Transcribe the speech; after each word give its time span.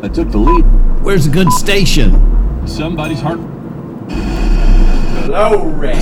I 0.00 0.08
took 0.10 0.30
the 0.30 0.38
lead. 0.38 0.64
Where's 1.02 1.26
a 1.26 1.30
good 1.30 1.52
station? 1.52 2.66
Somebody's 2.66 3.20
heart. 3.20 3.40
Glory. 5.26 5.98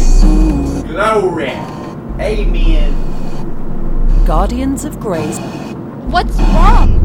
Glory. 0.87 1.51
Amen. 2.21 2.95
Guardians 4.25 4.85
of 4.85 5.01
Grace. 5.01 5.39
What's 6.09 6.39
wrong? 6.39 7.03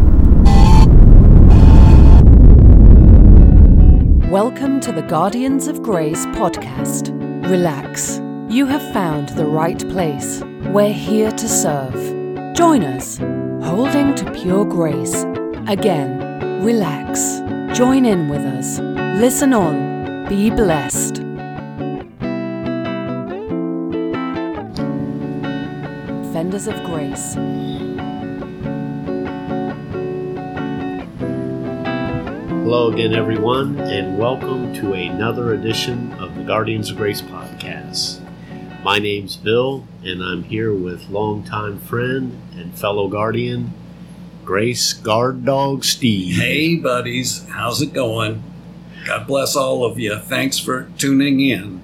Welcome 4.29 4.79
to 4.81 4.91
the 4.91 5.01
Guardians 5.01 5.67
of 5.67 5.81
Grace 5.81 6.25
podcast. 6.27 7.09
Relax. 7.49 8.20
You 8.51 8.65
have 8.65 8.83
found 8.91 9.29
the 9.29 9.45
right 9.45 9.79
place. 9.91 10.41
We're 10.65 10.91
here 10.91 11.31
to 11.31 11.47
serve. 11.47 11.93
Join 12.53 12.83
us, 12.83 13.17
holding 13.65 14.13
to 14.15 14.29
pure 14.31 14.65
grace. 14.65 15.23
Again, 15.69 16.61
relax. 16.61 17.39
Join 17.73 18.05
in 18.05 18.27
with 18.27 18.41
us. 18.41 18.79
Listen 19.21 19.53
on. 19.53 20.27
Be 20.27 20.49
blessed. 20.49 21.19
Fenders 26.33 26.67
of 26.67 26.75
Grace. 26.83 27.35
Hello 32.65 32.91
again, 32.91 33.13
everyone, 33.13 33.79
and 33.79 34.17
welcome 34.17 34.73
to 34.73 34.91
another 34.91 35.53
edition 35.53 36.11
of 36.19 36.35
the 36.35 36.43
Guardians 36.43 36.89
of 36.89 36.97
Grace 36.97 37.21
podcast. 37.21 38.20
My 38.83 38.97
name's 38.97 39.35
Bill, 39.37 39.85
and 40.03 40.23
I'm 40.23 40.43
here 40.43 40.73
with 40.73 41.07
longtime 41.09 41.79
friend 41.81 42.41
and 42.55 42.73
fellow 42.73 43.07
guardian, 43.07 43.73
Grace 44.43 44.93
Guard 44.93 45.45
Dog 45.45 45.83
Steve. 45.83 46.37
Hey, 46.37 46.77
buddies. 46.77 47.45
How's 47.49 47.81
it 47.83 47.93
going? 47.93 48.43
God 49.05 49.27
bless 49.27 49.55
all 49.55 49.85
of 49.85 49.99
you. 49.99 50.17
Thanks 50.17 50.57
for 50.57 50.89
tuning 50.97 51.39
in. 51.41 51.79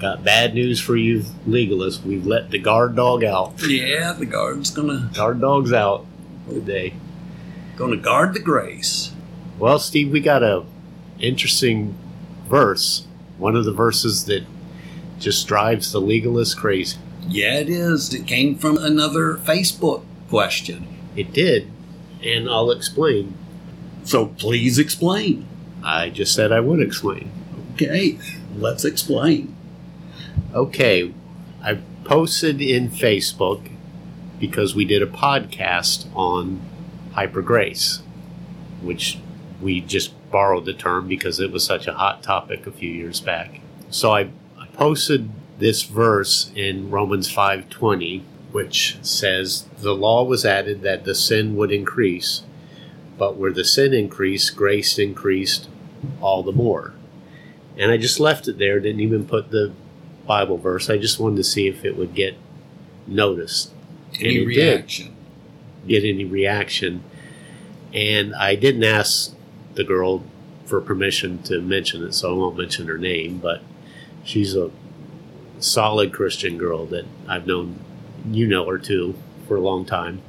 Got 0.00 0.24
bad 0.24 0.54
news 0.54 0.80
for 0.80 0.96
you, 0.96 1.20
legalists. 1.46 2.02
We've 2.02 2.26
let 2.26 2.50
the 2.50 2.58
guard 2.58 2.96
dog 2.96 3.22
out. 3.22 3.54
Yeah, 3.64 4.12
the 4.12 4.26
guard's 4.26 4.70
gonna 4.70 5.10
Guard 5.14 5.40
dog's 5.40 5.72
out 5.72 6.04
today. 6.48 6.94
gonna 7.76 7.96
guard 7.96 8.34
the 8.34 8.40
grace. 8.40 9.12
Well, 9.56 9.78
Steve, 9.78 10.10
we 10.10 10.18
got 10.18 10.42
a 10.42 10.64
interesting 11.20 11.96
verse. 12.48 13.06
One 13.38 13.54
of 13.54 13.64
the 13.64 13.72
verses 13.72 14.24
that 14.24 14.44
just 15.18 15.46
drives 15.46 15.92
the 15.92 16.00
legalist 16.00 16.56
crazy. 16.56 16.98
Yeah, 17.28 17.58
it 17.58 17.68
is. 17.68 18.14
It 18.14 18.26
came 18.26 18.56
from 18.56 18.78
another 18.78 19.34
Facebook 19.34 20.04
question. 20.28 20.86
It 21.16 21.32
did, 21.32 21.70
and 22.22 22.48
I'll 22.48 22.70
explain. 22.70 23.34
So 24.04 24.26
please 24.26 24.78
explain. 24.78 25.46
I 25.82 26.10
just 26.10 26.34
said 26.34 26.52
I 26.52 26.60
would 26.60 26.80
explain. 26.80 27.30
Okay, 27.74 28.18
let's 28.56 28.84
explain. 28.84 29.54
Okay, 30.54 31.12
I 31.62 31.80
posted 32.04 32.60
in 32.60 32.88
Facebook 32.88 33.70
because 34.38 34.74
we 34.74 34.84
did 34.84 35.02
a 35.02 35.06
podcast 35.06 36.06
on 36.14 36.60
hyper 37.12 37.42
grace, 37.42 38.02
which 38.80 39.18
we 39.60 39.80
just 39.80 40.12
borrowed 40.30 40.64
the 40.64 40.72
term 40.72 41.08
because 41.08 41.40
it 41.40 41.50
was 41.50 41.64
such 41.64 41.86
a 41.86 41.94
hot 41.94 42.22
topic 42.22 42.66
a 42.66 42.70
few 42.70 42.90
years 42.90 43.20
back. 43.20 43.60
So 43.90 44.12
I, 44.12 44.20
I 44.20 44.28
posted 44.76 45.30
this 45.58 45.82
verse 45.82 46.50
in 46.54 46.90
Romans 46.90 47.28
5:20 47.32 48.22
which 48.56 48.96
says 49.02 49.66
the 49.80 49.94
law 49.94 50.24
was 50.24 50.46
added 50.46 50.80
that 50.80 51.04
the 51.04 51.14
sin 51.14 51.56
would 51.56 51.70
increase, 51.70 52.42
but 53.18 53.36
where 53.36 53.52
the 53.52 53.62
sin 53.62 53.92
increased, 53.92 54.56
grace 54.56 54.98
increased 54.98 55.68
all 56.22 56.42
the 56.42 56.52
more. 56.52 56.94
And 57.76 57.92
I 57.92 57.98
just 57.98 58.18
left 58.18 58.48
it 58.48 58.56
there, 58.56 58.80
didn't 58.80 59.02
even 59.02 59.26
put 59.26 59.50
the 59.50 59.74
Bible 60.26 60.56
verse. 60.56 60.88
I 60.88 60.96
just 60.96 61.20
wanted 61.20 61.36
to 61.36 61.44
see 61.44 61.68
if 61.68 61.84
it 61.84 61.98
would 61.98 62.14
get 62.14 62.34
noticed. 63.06 63.72
Any 64.18 64.46
reaction? 64.46 65.14
Did 65.86 65.88
get 65.88 66.08
any 66.08 66.24
reaction. 66.24 67.04
And 67.92 68.34
I 68.34 68.54
didn't 68.54 68.84
ask 68.84 69.34
the 69.74 69.84
girl 69.84 70.24
for 70.64 70.80
permission 70.80 71.42
to 71.42 71.60
mention 71.60 72.02
it, 72.02 72.14
so 72.14 72.34
I 72.34 72.38
won't 72.38 72.56
mention 72.56 72.86
her 72.86 72.96
name, 72.96 73.36
but 73.36 73.62
she's 74.26 74.54
a 74.54 74.70
solid 75.58 76.12
Christian 76.12 76.58
girl 76.58 76.84
that 76.86 77.06
I've 77.26 77.46
known, 77.46 77.78
you 78.30 78.46
know 78.46 78.66
her 78.66 78.76
too, 78.76 79.14
for 79.48 79.56
a 79.56 79.60
long 79.60 79.86
time. 79.86 80.20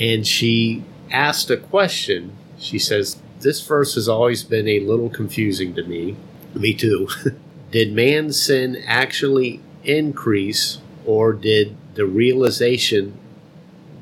And 0.00 0.26
she 0.26 0.82
asked 1.10 1.50
a 1.50 1.56
question. 1.56 2.36
She 2.58 2.78
says, 2.78 3.20
This 3.40 3.64
verse 3.64 3.94
has 3.94 4.08
always 4.08 4.42
been 4.42 4.66
a 4.66 4.80
little 4.80 5.10
confusing 5.10 5.74
to 5.74 5.84
me. 5.84 6.16
Me 6.54 6.74
too. 6.74 7.08
did 7.70 7.92
man's 7.92 8.40
sin 8.40 8.82
actually 8.86 9.60
increase, 9.84 10.78
or 11.04 11.32
did 11.32 11.76
the 11.94 12.06
realization 12.06 13.18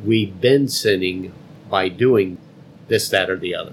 we've 0.04 0.40
been 0.40 0.68
sinning 0.68 1.32
by 1.68 1.88
doing 1.88 2.38
this, 2.88 3.08
that, 3.08 3.28
or 3.28 3.36
the 3.36 3.54
other? 3.54 3.72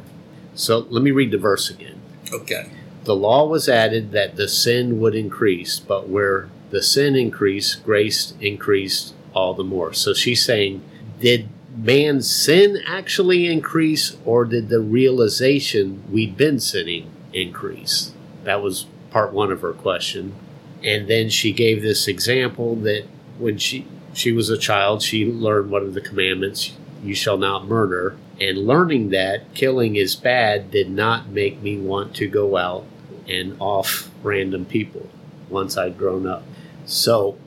So 0.55 0.79
let 0.89 1.03
me 1.03 1.11
read 1.11 1.31
the 1.31 1.37
verse 1.37 1.69
again. 1.69 2.01
Okay. 2.31 2.69
The 3.03 3.15
law 3.15 3.45
was 3.45 3.67
added 3.67 4.11
that 4.11 4.37
the 4.37 4.47
sin 4.47 4.99
would 5.01 5.13
increase, 5.13 5.79
but 5.79 6.07
where 6.07 6.49
the 6.69 6.81
sin 6.81 7.15
increased, 7.15 7.83
grace 7.83 8.33
increased 8.39 9.13
all 9.33 9.53
the 9.53 9.63
more. 9.63 9.93
So 9.93 10.13
she's 10.13 10.43
saying, 10.43 10.81
did 11.19 11.49
man's 11.75 12.29
sin 12.29 12.81
actually 12.87 13.47
increase, 13.47 14.15
or 14.23 14.45
did 14.45 14.69
the 14.69 14.79
realization 14.79 16.03
we'd 16.09 16.37
been 16.37 16.59
sinning 16.59 17.11
increase? 17.33 18.13
That 18.43 18.61
was 18.61 18.85
part 19.11 19.33
one 19.33 19.51
of 19.51 19.61
her 19.61 19.73
question. 19.73 20.35
And 20.83 21.07
then 21.07 21.29
she 21.29 21.51
gave 21.51 21.81
this 21.81 22.07
example 22.07 22.75
that 22.77 23.05
when 23.37 23.57
she 23.57 23.87
she 24.13 24.31
was 24.31 24.49
a 24.49 24.57
child, 24.57 25.01
she 25.01 25.25
learned 25.25 25.71
one 25.71 25.81
of 25.81 25.93
the 25.93 26.01
commandments, 26.01 26.73
you 27.03 27.15
shall 27.15 27.37
not 27.37 27.67
murder. 27.67 28.15
And 28.39 28.59
learning 28.59 29.09
that 29.09 29.53
killing 29.53 29.95
is 29.95 30.15
bad 30.15 30.71
did 30.71 30.89
not 30.89 31.29
make 31.29 31.61
me 31.61 31.77
want 31.77 32.15
to 32.15 32.27
go 32.27 32.57
out 32.57 32.85
and 33.27 33.55
off 33.59 34.09
random 34.23 34.65
people 34.65 35.09
once 35.49 35.77
I'd 35.77 35.97
grown 35.97 36.25
up. 36.27 36.43
So 36.85 37.37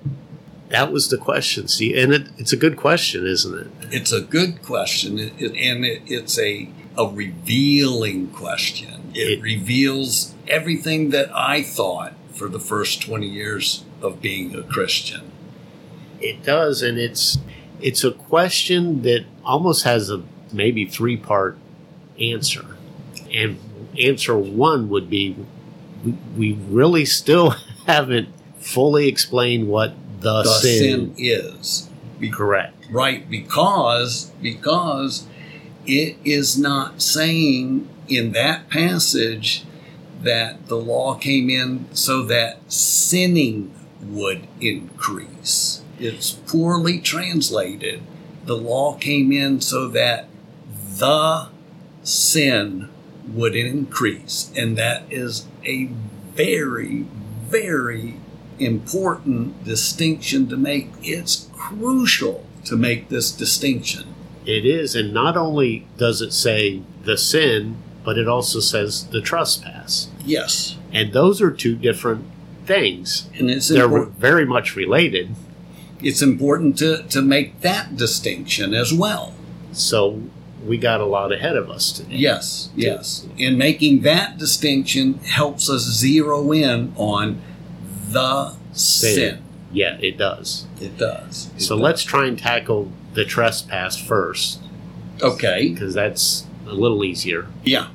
that 0.69 0.91
was 0.92 1.09
the 1.09 1.19
question. 1.19 1.69
See, 1.69 1.98
and 2.00 2.12
it, 2.12 2.28
it's 2.38 2.53
a 2.53 2.56
good 2.56 2.76
question, 2.76 3.26
isn't 3.26 3.59
it? 3.59 3.66
It's 3.92 4.12
a 4.12 4.20
good 4.20 4.62
question, 4.62 5.19
it, 5.19 5.32
it- 5.38 5.56
and 5.56 5.84
it, 5.84 6.03
it's 6.06 6.38
a 6.38 6.69
a 6.98 7.06
revealing 7.06 8.28
question. 8.28 9.10
It, 9.15 9.38
It- 9.38 9.42
reveals 9.42 10.34
everything 10.48 11.10
that 11.10 11.31
I 11.34 11.62
thought 11.62 12.15
for 12.32 12.48
the 12.48 12.59
first 12.60 13.03
twenty 13.03 13.28
years 13.28 13.84
of 14.00 14.20
being 14.22 14.54
a 14.54 14.62
Christian. 14.62 15.31
It 16.20 16.42
does, 16.42 16.81
and 16.82 16.98
it's 16.98 17.38
it's 17.81 18.03
a 18.03 18.12
question 18.12 19.03
that 19.03 19.26
almost 19.44 19.84
has 19.84 20.10
a 20.10 20.22
maybe 20.53 20.86
three 20.86 21.16
part 21.19 21.59
answer. 22.19 22.65
And 23.34 23.59
answer 23.98 24.36
one 24.36 24.88
would 24.88 25.10
be 25.10 25.36
we, 26.04 26.12
we 26.36 26.52
really 26.68 27.04
still 27.04 27.50
haven't 27.86 28.28
fully 28.58 29.08
explained 29.08 29.68
what 29.68 29.94
the, 30.20 30.42
The 30.42 30.48
sin, 30.48 31.14
sin, 31.14 31.14
is 31.18 31.90
Be- 32.18 32.30
correct. 32.30 32.86
right 32.90 33.28
because 33.28 34.32
because 34.40 35.26
it 35.86 36.16
is 36.24 36.58
not 36.58 37.00
saying 37.02 37.88
in 38.08 38.32
that 38.32 38.68
passage 38.68 39.64
that 40.22 40.66
the 40.66 40.76
law 40.76 41.14
came 41.14 41.48
in 41.50 41.86
so 41.92 42.22
that 42.22 42.58
sinning 42.72 43.72
would 44.02 44.46
increase. 44.60 45.82
It's 45.98 46.32
poorly 46.32 46.98
translated. 47.00 48.03
The 48.44 48.56
law 48.56 48.94
came 48.97 49.30
in 49.30 49.60
so 49.60 49.88
that 49.88 50.28
the 50.98 51.48
sin 52.03 52.88
would 53.28 53.54
increase. 53.56 54.50
And 54.56 54.76
that 54.78 55.02
is 55.10 55.46
a 55.64 55.86
very, 56.34 57.06
very 57.48 58.14
important 58.58 59.64
distinction 59.64 60.48
to 60.48 60.56
make. 60.56 60.90
It's 61.02 61.48
crucial 61.52 62.44
to 62.64 62.76
make 62.76 63.08
this 63.08 63.30
distinction. 63.30 64.14
It 64.44 64.64
is, 64.64 64.94
and 64.94 65.12
not 65.12 65.36
only 65.36 65.86
does 65.96 66.22
it 66.22 66.32
say 66.32 66.82
the 67.04 67.16
sin, 67.18 67.76
but 68.04 68.16
it 68.16 68.28
also 68.28 68.60
says 68.60 69.08
the 69.08 69.20
trespass. 69.20 70.08
Yes. 70.24 70.76
And 70.92 71.12
those 71.12 71.42
are 71.42 71.50
two 71.50 71.74
different 71.74 72.24
things. 72.64 73.28
And 73.38 73.50
it's 73.50 73.68
They're 73.68 73.84
important, 73.84 74.18
very 74.18 74.44
much 74.44 74.76
related. 74.76 75.34
it's 76.00 76.22
important 76.22 76.78
to, 76.78 77.02
to 77.08 77.22
make 77.22 77.60
that 77.62 77.96
distinction 77.96 78.72
as 78.74 78.92
well. 78.92 79.34
So 79.72 80.22
we 80.66 80.77
got 80.78 81.01
a 81.01 81.04
lot 81.07 81.33
ahead 81.33 81.57
of 81.57 81.71
us 81.71 81.92
today. 81.92 82.16
Yes, 82.16 82.71
yes. 82.74 83.27
And 83.39 83.57
making 83.59 84.03
that 84.03 84.39
distinction 84.39 85.15
helps 85.21 85.71
us 85.71 85.83
zero 85.83 86.53
in 86.53 86.92
on 86.97 87.41
the 88.10 88.54
sin. 88.72 89.42
Yeah, 89.72 89.98
it 90.01 90.16
does. 90.16 90.66
It 90.80 90.97
does. 90.97 91.51
It 91.57 91.63
So 91.63 91.74
does. 91.77 91.83
let's 91.83 92.03
try 92.03 92.27
and 92.27 92.39
tackle 92.39 92.91
the 93.15 93.24
trespass 93.24 93.97
first, 93.98 94.60
Okay. 95.22 95.68
because 95.71 95.95
that's 95.95 96.47
a 96.66 96.72
little 96.74 97.04
easier. 97.04 97.47
Yeah. 97.65 97.89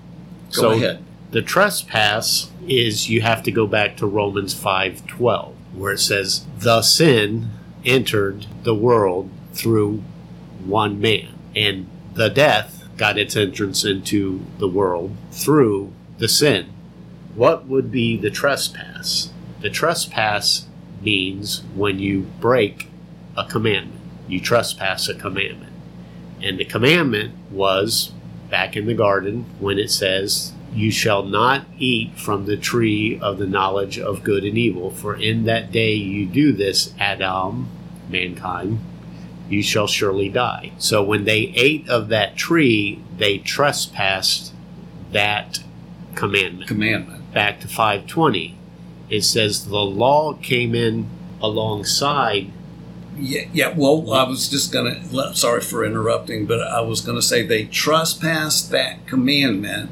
Go 0.53 0.61
so 0.61 0.71
ahead. 0.71 1.03
the 1.31 1.41
trespass 1.41 2.49
is 2.67 3.09
you 3.09 3.21
have 3.21 3.41
to 3.43 3.51
go 3.51 3.65
back 3.67 3.97
to 3.97 4.05
Romans 4.05 4.53
5:12 4.53 5.53
where 5.73 5.93
it 5.93 5.99
says 5.99 6.45
the 6.59 6.81
sin 6.81 7.49
entered 7.85 8.45
the 8.63 8.75
world 8.75 9.29
through 9.53 10.03
one 10.65 10.99
man 10.99 11.29
and 11.55 11.87
the 12.13 12.29
death 12.29 12.87
got 12.97 13.17
its 13.17 13.35
entrance 13.35 13.83
into 13.83 14.45
the 14.57 14.67
world 14.67 15.15
through 15.31 15.91
the 16.17 16.27
sin. 16.27 16.71
What 17.35 17.65
would 17.67 17.91
be 17.91 18.17
the 18.17 18.29
trespass? 18.29 19.31
The 19.61 19.69
trespass 19.69 20.67
means 21.01 21.63
when 21.75 21.99
you 21.99 22.27
break 22.39 22.89
a 23.37 23.45
commandment. 23.45 24.01
You 24.27 24.39
trespass 24.39 25.07
a 25.07 25.15
commandment. 25.15 25.73
And 26.41 26.59
the 26.59 26.65
commandment 26.65 27.33
was 27.49 28.11
back 28.49 28.75
in 28.75 28.85
the 28.85 28.93
garden 28.93 29.45
when 29.59 29.79
it 29.79 29.91
says, 29.91 30.53
You 30.73 30.91
shall 30.91 31.23
not 31.23 31.65
eat 31.77 32.17
from 32.17 32.45
the 32.45 32.57
tree 32.57 33.19
of 33.19 33.37
the 33.37 33.47
knowledge 33.47 33.97
of 33.97 34.23
good 34.23 34.43
and 34.43 34.57
evil, 34.57 34.91
for 34.91 35.15
in 35.15 35.45
that 35.45 35.71
day 35.71 35.93
you 35.93 36.25
do 36.25 36.51
this, 36.51 36.93
Adam, 36.99 37.69
mankind, 38.09 38.79
you 39.51 39.61
shall 39.61 39.87
surely 39.87 40.29
die. 40.29 40.71
So 40.77 41.03
when 41.03 41.25
they 41.25 41.51
ate 41.55 41.87
of 41.89 42.09
that 42.09 42.35
tree, 42.35 43.03
they 43.17 43.37
trespassed 43.37 44.53
that 45.11 45.59
commandment 46.15 46.67
Commandment. 46.67 47.33
back 47.33 47.59
to 47.61 47.67
520 47.67 48.57
it 49.09 49.23
says 49.23 49.67
the 49.67 49.77
law 49.77 50.33
came 50.33 50.73
in 50.73 51.07
alongside 51.41 52.51
Yeah, 53.17 53.45
yeah. 53.53 53.73
Well, 53.75 54.13
I 54.13 54.23
was 54.23 54.49
just 54.49 54.71
gonna. 54.71 55.35
Sorry 55.35 55.61
for 55.61 55.85
interrupting, 55.85 56.45
but 56.45 56.61
I 56.61 56.79
was 56.81 57.01
gonna 57.01 57.21
say 57.21 57.45
they 57.45 57.65
trespassed 57.65 58.71
that 58.71 59.05
commandment, 59.05 59.91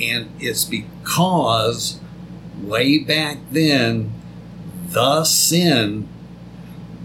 and 0.00 0.28
it's 0.40 0.64
because 0.64 2.00
way 2.60 2.98
back 2.98 3.38
then, 3.52 4.12
the 4.88 5.24
sin 5.24 6.08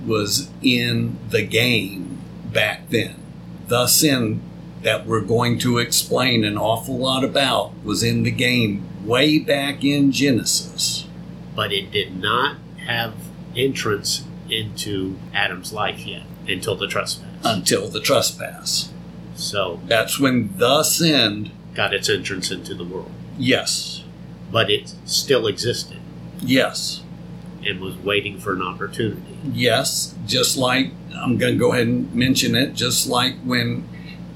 was 0.05 0.49
in 0.61 1.17
the 1.29 1.43
game 1.45 2.19
back 2.51 2.89
then. 2.89 3.15
The 3.67 3.87
sin 3.87 4.41
that 4.81 5.05
we're 5.05 5.21
going 5.21 5.57
to 5.59 5.77
explain 5.77 6.43
an 6.43 6.57
awful 6.57 6.97
lot 6.97 7.23
about 7.23 7.71
was 7.83 8.03
in 8.03 8.23
the 8.23 8.31
game 8.31 8.83
way 9.05 9.39
back 9.39 9.83
in 9.83 10.11
Genesis. 10.11 11.07
but 11.55 11.71
it 11.71 11.91
did 11.91 12.15
not 12.17 12.57
have 12.87 13.13
entrance 13.55 14.23
into 14.49 15.15
adam's 15.33 15.71
life 15.71 16.05
yet 16.05 16.23
until 16.47 16.75
the 16.75 16.87
trespass 16.87 17.29
Until 17.45 17.87
the 17.87 17.99
trespass. 18.01 18.91
so 19.35 19.79
That's 19.85 20.19
when 20.19 20.57
the 20.57 20.83
sin, 20.83 21.51
got 21.73 21.93
its 21.93 22.09
entrance 22.09 22.51
into 22.51 22.73
the 22.75 22.83
world 22.83 23.11
yes, 23.37 24.03
but 24.51 24.69
it 24.69 24.93
still 25.05 25.47
existed 25.47 25.97
yes, 26.41 27.02
and 27.67 27.79
was 27.79 27.95
waiting 27.97 28.39
for 28.39 28.53
an 28.53 28.61
opportunity 28.61 29.33
yes, 29.51 30.15
just 30.25 30.57
like, 30.57 30.91
I'm 31.15 31.37
going 31.37 31.53
to 31.53 31.59
go 31.59 31.73
ahead 31.73 31.87
and 31.87 32.13
mention 32.13 32.55
it, 32.55 32.73
just 32.73 33.07
like 33.07 33.35
when 33.43 33.87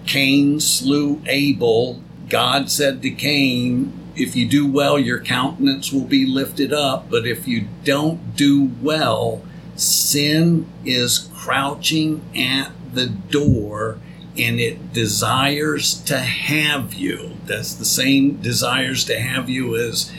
Cain 0.06 0.60
slew 0.60 1.22
Abel, 1.28 2.02
God 2.30 2.70
said 2.70 3.02
to 3.02 3.12
Cain, 3.12 3.94
if 4.16 4.36
you 4.36 4.48
do 4.48 4.70
well, 4.70 4.98
your 4.98 5.20
countenance 5.20 5.92
will 5.92 6.06
be 6.06 6.26
lifted 6.26 6.74
up, 6.74 7.10
but 7.10 7.28
if 7.28 7.48
you 7.48 7.68
don't 7.84 8.36
do 8.36 8.72
well, 8.82 9.44
sin 9.76 10.68
is 10.84 11.30
crouching 11.36 12.22
at 12.36 12.72
the 12.94 13.08
door 13.08 14.00
and 14.38 14.60
it 14.60 14.94
desires 14.94 16.02
to 16.02 16.20
have 16.20 16.94
you. 16.94 17.32
That's 17.46 17.74
the 17.74 17.86
same 17.86 18.38
desires 18.38 19.04
to 19.06 19.20
have 19.20 19.50
you 19.50 19.76
as 19.76 20.12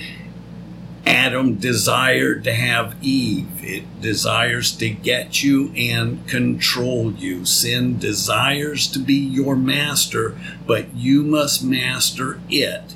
Adam 1.07 1.55
desired 1.57 2.45
to 2.45 2.53
have 2.53 2.97
Eve. 3.03 3.65
It 3.65 4.01
desires 4.01 4.73
to 4.77 4.91
get 4.91 5.43
you 5.43 5.73
and 5.77 6.27
control 6.29 7.13
you. 7.13 7.45
Sin 7.45 7.99
desires 7.99 8.87
to 8.89 8.99
be 8.99 9.15
your 9.15 9.57
master, 9.57 10.39
but 10.67 10.95
you 10.95 11.23
must 11.23 11.65
master 11.65 12.41
it. 12.49 12.95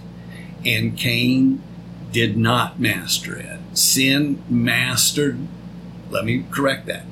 And 0.64 0.96
Cain 0.96 1.62
did 2.12 2.37
not 2.37 2.78
master 2.78 3.37
it. 3.37 3.60
Sin 3.76 4.43
mastered, 4.48 5.38
let 6.10 6.25
me 6.25 6.44
correct 6.50 6.87
that. 6.87 7.05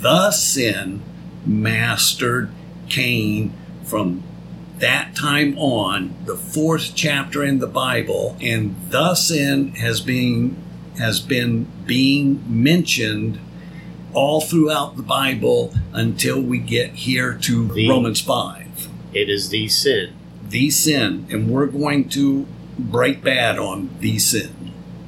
The 0.00 0.30
sin 0.30 1.02
mastered 1.46 2.50
Cain 2.88 3.52
from 3.84 4.22
that 4.82 5.14
time 5.14 5.56
on, 5.58 6.12
the 6.26 6.36
fourth 6.36 6.92
chapter 6.94 7.42
in 7.44 7.60
the 7.60 7.66
Bible, 7.68 8.36
and 8.40 8.74
the 8.90 9.14
sin 9.14 9.68
has 9.76 10.00
been 10.00 10.56
has 10.98 11.20
been 11.20 11.66
being 11.86 12.42
mentioned 12.46 13.38
all 14.12 14.40
throughout 14.42 14.96
the 14.96 15.02
Bible 15.02 15.72
until 15.92 16.40
we 16.42 16.58
get 16.58 16.90
here 16.90 17.32
to 17.42 17.68
The- 17.68 17.88
Romans 17.88 18.20
five. 18.20 18.88
it 19.14 19.30
is 19.30 19.48
the 19.50 19.68
sin 19.68 20.12
The 20.48 20.68
sin, 20.70 21.26
and 21.30 21.48
we're 21.48 21.66
going 21.68 22.08
to 22.10 22.46
break 22.78 23.22
bad 23.22 23.58
on 23.58 23.88
the 24.00 24.18
sin. 24.18 24.50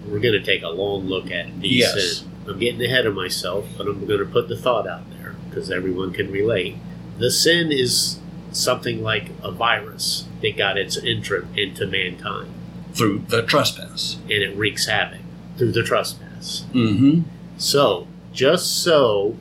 we're 0.08 0.20
going 0.20 0.32
to 0.40 0.42
take 0.42 0.62
a 0.62 0.68
long 0.68 1.06
look 1.06 1.30
at 1.30 1.60
the 1.60 1.68
Yes. 1.68 1.94
sin 2.18 2.28
i'm 2.48 2.58
getting 2.58 2.82
ahead 2.84 3.06
of 3.06 3.14
myself 3.14 3.66
but 3.76 3.86
i'm 3.88 4.06
going 4.06 4.18
to 4.20 4.26
put 4.26 4.48
the 4.48 4.56
thought 4.56 4.86
out 4.86 5.02
there 5.18 5.34
because 5.48 5.70
everyone 5.70 6.12
can 6.12 6.30
relate 6.30 6.76
the 7.18 7.30
sin 7.30 7.72
is 7.72 8.18
something 8.56 9.02
like 9.02 9.30
a 9.42 9.50
virus 9.50 10.26
that 10.42 10.56
got 10.56 10.76
its 10.78 10.96
entrance 10.96 11.48
into 11.56 11.86
mankind 11.86 12.52
through 12.92 13.18
the 13.28 13.42
trespass. 13.42 14.16
and 14.24 14.42
it 14.42 14.56
wreaks 14.56 14.86
havoc 14.86 15.20
through 15.56 15.72
the 15.72 15.82
trespass. 15.82 16.64
Mm-hmm. 16.72 17.22
So, 17.56 18.06
just 18.32 18.82
so 18.82 19.36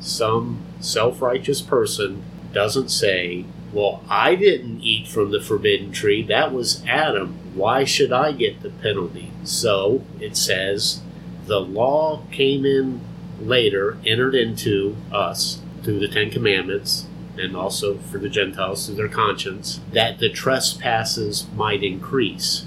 some 0.00 0.62
self 0.80 1.22
righteous 1.22 1.62
person 1.62 2.22
doesn't 2.52 2.90
say, 2.90 3.44
Well, 3.72 4.04
I 4.08 4.34
didn't 4.34 4.80
eat 4.82 5.08
from 5.08 5.30
the 5.30 5.40
forbidden 5.40 5.92
tree, 5.92 6.22
that 6.24 6.52
was 6.52 6.84
Adam. 6.86 7.38
Why 7.54 7.84
should 7.84 8.12
I 8.12 8.32
get 8.32 8.62
the 8.62 8.70
penalty? 8.70 9.30
So, 9.44 10.04
it 10.20 10.36
says, 10.36 11.00
The 11.46 11.60
law 11.60 12.22
came 12.30 12.64
in 12.64 13.00
later, 13.40 13.98
entered 14.04 14.34
into 14.34 14.96
us 15.12 15.60
through 15.82 16.00
the 16.00 16.08
Ten 16.08 16.30
Commandments. 16.30 17.06
And 17.36 17.56
also 17.56 17.98
for 17.98 18.18
the 18.18 18.28
Gentiles 18.28 18.86
through 18.86 18.96
their 18.96 19.08
conscience, 19.08 19.80
that 19.92 20.18
the 20.18 20.28
trespasses 20.30 21.46
might 21.54 21.82
increase. 21.82 22.66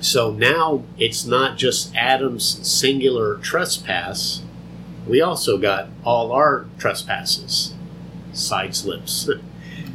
So 0.00 0.30
now 0.30 0.84
it's 0.98 1.24
not 1.24 1.56
just 1.56 1.94
Adam's 1.96 2.66
singular 2.68 3.36
trespass. 3.38 4.42
We 5.06 5.20
also 5.20 5.58
got 5.58 5.88
all 6.04 6.30
our 6.32 6.66
trespasses, 6.78 7.74
side 8.32 8.74
slips. 8.76 9.28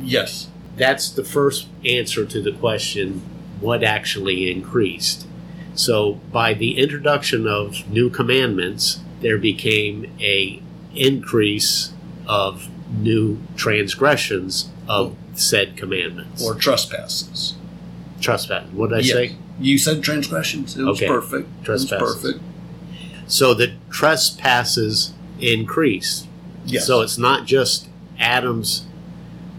Yes. 0.02 0.48
That's 0.78 1.10
the 1.10 1.26
first 1.26 1.68
answer 1.84 2.26
to 2.26 2.42
the 2.42 2.54
question 2.54 3.22
what 3.60 3.84
actually 3.84 4.50
increased. 4.50 5.28
So 5.76 6.14
by 6.32 6.54
the 6.54 6.78
introduction 6.78 7.48
of 7.48 7.90
new 7.90 8.10
commandments, 8.10 9.02
there 9.22 9.38
became 9.38 10.10
a 10.20 10.62
increase 10.96 11.92
of 12.28 12.70
new 12.92 13.38
transgressions 13.56 14.70
of 14.88 15.16
said 15.36 15.76
commandments. 15.78 16.44
Or 16.44 16.56
trespasses. 16.56 17.54
trespass. 18.22 18.66
What 18.74 18.90
did 18.90 18.98
I 18.98 19.02
Yes. 19.02 19.14
say? 19.14 19.36
You 19.62 19.78
said 19.78 20.04
transgressions. 20.04 20.76
It 20.78 20.84
was 20.84 20.98
Okay. 20.98 21.08
perfect. 21.08 21.64
Trespasses. 21.64 22.02
was 22.02 22.16
perfect. 22.22 22.44
So 23.28 23.54
the 23.54 23.72
trespasses 23.90 25.14
increase. 25.40 26.26
Yes. 26.66 26.86
So 26.86 27.02
it's 27.02 27.18
not 27.18 27.46
just 27.48 27.88
Adam's 28.20 28.86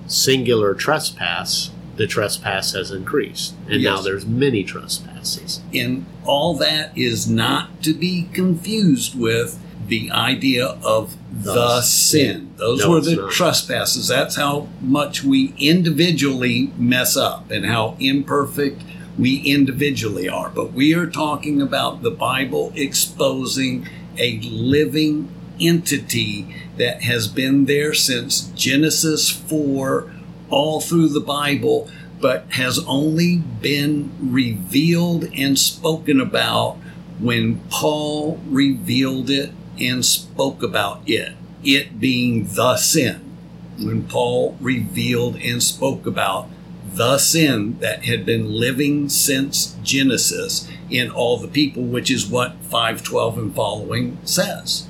singular 0.06 0.74
trespass, 0.74 1.70
the 1.96 2.06
trespass 2.06 2.72
has 2.72 2.90
increased. 2.90 3.54
And 3.68 3.82
now 3.82 4.00
there's 4.00 4.26
many 4.26 4.64
trespasses. 4.64 5.60
And 5.72 6.04
all 6.24 6.54
that 6.56 6.92
is 6.96 7.28
not 7.28 7.82
to 7.82 7.94
be 7.94 8.28
confused 8.32 9.18
with 9.18 9.58
the 9.90 10.10
idea 10.12 10.66
of 10.84 11.16
the, 11.32 11.52
The 11.52 11.80
sin. 11.82 12.54
Those 12.56 12.80
No, 12.80 12.90
were 12.90 13.00
the 13.00 13.16
not. 13.16 13.32
trespasses. 13.32 14.08
That's 14.08 14.36
how 14.36 14.68
much 14.80 15.22
we 15.22 15.52
individually 15.58 16.72
mess 16.78 17.16
up 17.16 17.50
and 17.50 17.66
how 17.66 17.96
imperfect 18.00 18.82
we 19.18 19.38
individually 19.38 20.28
are. 20.28 20.48
But 20.48 20.72
we 20.72 20.94
are 20.94 21.06
talking 21.06 21.60
about 21.60 22.02
the 22.02 22.10
Bible 22.10 22.72
exposing 22.74 23.86
a 24.16 24.38
living 24.40 25.28
entity 25.60 26.54
that 26.78 27.02
has 27.02 27.26
been 27.28 27.66
there 27.66 27.92
since 27.92 28.42
Genesis 28.54 29.28
4 29.28 30.10
all 30.48 30.80
through 30.80 31.08
the 31.08 31.20
Bible, 31.20 31.88
but 32.20 32.44
has 32.50 32.78
only 32.86 33.36
been 33.38 34.10
revealed 34.20 35.28
and 35.34 35.58
spoken 35.58 36.20
about 36.20 36.76
when 37.18 37.60
Paul 37.70 38.40
revealed 38.46 39.28
it 39.30 39.50
and 39.80 40.04
spoke 40.04 40.62
about 40.62 41.02
it, 41.06 41.34
it 41.64 42.00
being 42.00 42.46
the 42.54 42.76
sin. 42.76 43.36
When 43.78 44.06
Paul 44.06 44.56
revealed 44.60 45.36
and 45.36 45.62
spoke 45.62 46.06
about 46.06 46.48
the 46.92 47.18
sin 47.18 47.78
that 47.78 48.04
had 48.04 48.26
been 48.26 48.52
living 48.52 49.08
since 49.08 49.76
Genesis 49.82 50.68
in 50.90 51.10
all 51.10 51.38
the 51.38 51.48
people, 51.48 51.84
which 51.84 52.10
is 52.10 52.26
what 52.26 52.56
512 52.62 53.38
and 53.38 53.54
following 53.54 54.18
says. 54.24 54.88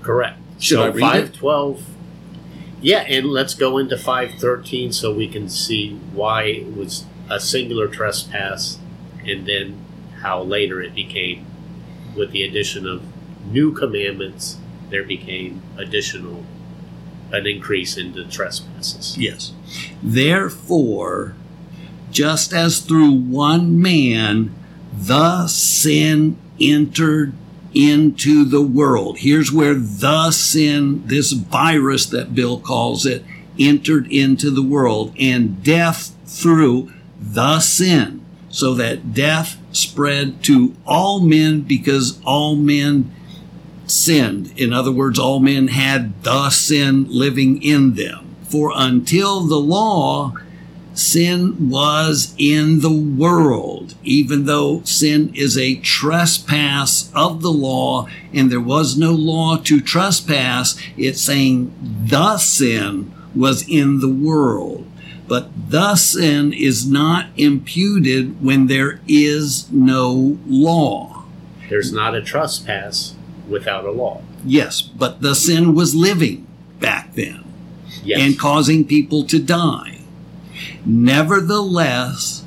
Correct. 0.00 0.38
Should 0.58 0.76
so 0.76 0.84
I 0.84 0.88
read 0.88 1.16
it? 1.16 1.36
512. 1.36 1.84
Yeah, 2.82 3.00
and 3.00 3.26
let's 3.26 3.54
go 3.54 3.76
into 3.78 3.98
513 3.98 4.92
so 4.92 5.12
we 5.12 5.28
can 5.28 5.48
see 5.48 5.96
why 6.12 6.44
it 6.44 6.74
was 6.74 7.04
a 7.28 7.38
singular 7.38 7.88
trespass 7.88 8.78
and 9.26 9.46
then 9.46 9.84
how 10.22 10.42
later 10.42 10.80
it 10.80 10.94
became, 10.94 11.46
with 12.16 12.30
the 12.30 12.42
addition 12.42 12.86
of 12.86 13.02
new 13.46 13.72
commandments, 13.72 14.58
there 14.90 15.04
became 15.04 15.62
additional, 15.76 16.44
an 17.32 17.46
increase 17.46 17.96
in 17.96 18.12
the 18.12 18.24
trespasses. 18.24 19.16
Yes. 19.16 19.52
Therefore, 20.02 21.34
just 22.10 22.52
as 22.52 22.80
through 22.80 23.12
one 23.12 23.80
man 23.80 24.54
the 24.92 25.46
sin 25.46 26.36
entered 26.60 27.32
into 27.72 28.44
the 28.44 28.62
world. 28.62 29.18
Here's 29.18 29.52
where 29.52 29.74
the 29.74 30.30
sin, 30.32 31.06
this 31.06 31.32
virus 31.32 32.06
that 32.06 32.34
Bill 32.34 32.58
calls 32.58 33.06
it, 33.06 33.24
entered 33.58 34.10
into 34.10 34.50
the 34.50 34.62
world, 34.62 35.14
and 35.18 35.62
death 35.62 36.14
through 36.26 36.92
the 37.20 37.60
sin, 37.60 38.24
so 38.48 38.74
that 38.74 39.14
death 39.14 39.58
spread 39.70 40.42
to 40.44 40.74
all 40.84 41.20
men 41.20 41.60
because 41.60 42.20
all 42.24 42.56
men 42.56 43.14
sinned. 43.90 44.52
In 44.56 44.72
other 44.72 44.92
words, 44.92 45.18
all 45.18 45.40
men 45.40 45.68
had 45.68 46.22
the 46.22 46.50
sin 46.50 47.06
living 47.08 47.62
in 47.62 47.94
them. 47.94 48.36
For 48.48 48.72
until 48.74 49.40
the 49.40 49.60
law, 49.60 50.34
sin 50.94 51.70
was 51.70 52.34
in 52.36 52.80
the 52.80 52.92
world, 52.92 53.94
even 54.02 54.44
though 54.44 54.82
sin 54.84 55.32
is 55.34 55.56
a 55.56 55.76
trespass 55.76 57.10
of 57.14 57.42
the 57.42 57.52
law 57.52 58.08
and 58.32 58.50
there 58.50 58.60
was 58.60 58.98
no 58.98 59.12
law 59.12 59.56
to 59.56 59.80
trespass, 59.80 60.80
it's 60.96 61.20
saying 61.20 61.72
the 62.06 62.38
sin 62.38 63.12
was 63.34 63.66
in 63.68 64.00
the 64.00 64.08
world. 64.08 64.86
But 65.28 65.70
the 65.70 65.94
sin 65.94 66.52
is 66.52 66.90
not 66.90 67.26
imputed 67.36 68.42
when 68.42 68.66
there 68.66 69.00
is 69.06 69.70
no 69.70 70.38
law. 70.46 71.24
There's 71.68 71.92
not 71.92 72.16
a 72.16 72.20
trespass 72.20 73.14
without 73.50 73.84
a 73.84 73.90
law. 73.90 74.22
Yes, 74.44 74.80
but 74.80 75.20
the 75.20 75.34
sin 75.34 75.74
was 75.74 75.94
living 75.94 76.46
back 76.78 77.14
then 77.14 77.44
Yes. 78.04 78.20
and 78.22 78.38
causing 78.38 78.84
people 78.84 79.24
to 79.24 79.38
die. 79.38 79.98
Nevertheless, 80.86 82.44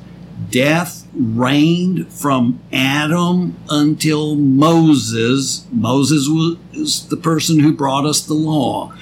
death 0.50 1.06
reigned 1.14 2.12
from 2.12 2.58
Adam 2.72 3.56
until 3.70 4.34
Moses. 4.36 5.66
Moses 5.70 6.28
was 6.28 7.06
the 7.08 7.16
person 7.16 7.60
who 7.60 7.72
brought 7.72 8.04
us 8.06 8.20
the 8.20 8.34
law. 8.34 8.92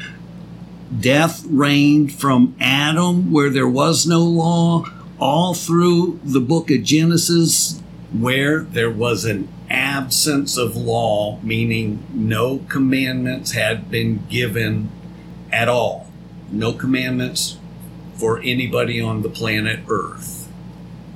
Death 1.00 1.44
reigned 1.48 2.12
from 2.12 2.54
Adam, 2.60 3.32
where 3.32 3.48
there 3.48 3.68
was 3.68 4.06
no 4.06 4.20
law, 4.22 4.84
all 5.18 5.54
through 5.54 6.20
the 6.22 6.40
book 6.40 6.70
of 6.70 6.82
Genesis, 6.82 7.80
where 8.12 8.60
there 8.60 8.90
was 8.90 9.24
an 9.24 9.48
absence 9.72 10.56
of 10.56 10.76
law, 10.76 11.40
meaning 11.42 12.04
no 12.12 12.58
commandments 12.68 13.52
had 13.52 13.90
been 13.90 14.24
given 14.28 14.90
at 15.50 15.68
all. 15.68 16.10
No 16.50 16.72
commandments 16.72 17.58
for 18.14 18.40
anybody 18.40 19.00
on 19.00 19.22
the 19.22 19.30
planet 19.30 19.80
Earth. 19.88 20.48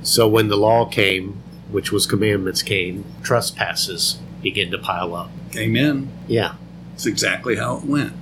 So 0.02 0.26
when 0.26 0.48
the 0.48 0.56
law 0.56 0.86
came, 0.86 1.42
which 1.70 1.92
was 1.92 2.06
commandments 2.06 2.62
came, 2.62 3.04
trespasses 3.22 4.18
began 4.42 4.70
to 4.70 4.78
pile 4.78 5.14
up. 5.14 5.30
Amen. 5.56 6.10
Yeah. 6.26 6.54
It's 6.94 7.06
exactly 7.06 7.56
how 7.56 7.76
it 7.78 7.84
went. 7.84 8.14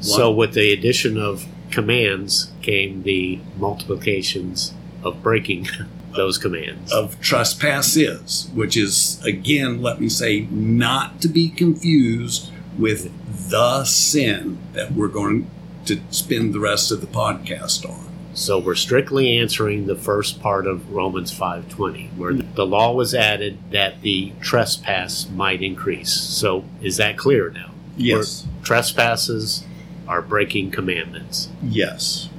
So 0.00 0.30
with 0.32 0.54
the 0.54 0.72
addition 0.72 1.16
of 1.16 1.46
commands 1.70 2.52
came 2.60 3.02
the 3.02 3.40
multiplications 3.56 4.74
of 5.02 5.22
breaking 5.22 5.68
those 6.14 6.38
commands. 6.38 6.92
Of 6.92 7.20
trespasses, 7.20 8.48
which 8.54 8.76
is, 8.76 9.22
again, 9.24 9.82
let 9.82 10.00
me 10.00 10.08
say, 10.08 10.42
not 10.50 11.20
to 11.22 11.28
be 11.28 11.48
confused 11.48 12.50
with 12.78 13.10
the 13.50 13.84
sin 13.84 14.58
that 14.72 14.92
we're 14.92 15.08
going 15.08 15.50
to 15.86 16.00
spend 16.10 16.54
the 16.54 16.60
rest 16.60 16.90
of 16.90 17.00
the 17.00 17.06
podcast 17.06 17.88
on. 17.88 18.08
So 18.34 18.58
we're 18.58 18.74
strictly 18.76 19.36
answering 19.38 19.86
the 19.86 19.94
first 19.94 20.40
part 20.40 20.66
of 20.66 20.90
Romans 20.90 21.30
5:20 21.30 22.16
where 22.16 22.32
the 22.32 22.64
law 22.64 22.94
was 22.94 23.14
added 23.14 23.58
that 23.72 24.00
the 24.00 24.32
trespass 24.40 25.28
might 25.28 25.62
increase. 25.62 26.12
So 26.12 26.64
is 26.80 26.96
that 26.96 27.18
clear 27.18 27.50
now? 27.50 27.72
Yes. 27.96 28.46
Where 28.46 28.64
trespasses 28.64 29.64
are 30.08 30.22
breaking 30.22 30.70
commandments. 30.70 31.48
Yes. 31.62 32.30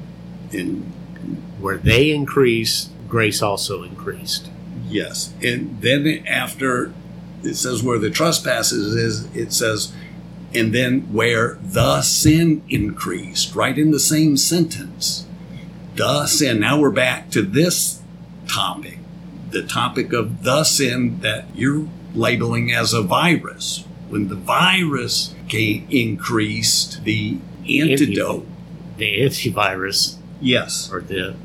And 0.51 0.91
Where 1.59 1.77
they 1.77 2.11
increased, 2.11 2.89
grace 3.13 3.43
also 3.43 3.84
increased. 3.84 4.50
Yes. 4.89 5.36
And 5.43 5.79
then 5.84 6.25
after 6.27 6.91
it 7.43 7.53
says 7.53 7.84
where 7.84 8.00
the 8.00 8.10
trespasses 8.10 8.96
is, 8.96 9.36
it 9.36 9.53
says, 9.53 9.93
and 10.51 10.74
then 10.74 11.01
where 11.13 11.60
the 11.62 12.01
sin 12.01 12.63
increased, 12.70 13.53
right 13.53 13.77
in 13.77 13.91
the 13.91 14.00
same 14.00 14.36
sentence. 14.36 15.27
The 15.96 16.25
sin. 16.25 16.60
Now 16.60 16.79
we're 16.79 16.89
back 16.89 17.29
to 17.32 17.43
this 17.43 18.01
topic, 18.48 18.98
the 19.51 19.62
topic 19.62 20.12
of 20.12 20.41
the 20.41 20.63
sin 20.63 21.20
that 21.20 21.46
you're 21.53 21.88
labeling 22.15 22.72
as 22.72 22.93
a 22.93 23.03
virus. 23.03 23.86
When 24.10 24.27
the 24.27 24.36
virus 24.36 25.36
came, 25.48 25.86
increased, 25.91 27.03
the 27.03 27.38
antidote. 27.70 28.48
The 28.98 29.22
antivirus 29.22 30.17
Yes. 30.41 30.89
or 30.91 31.01
the 31.01 31.36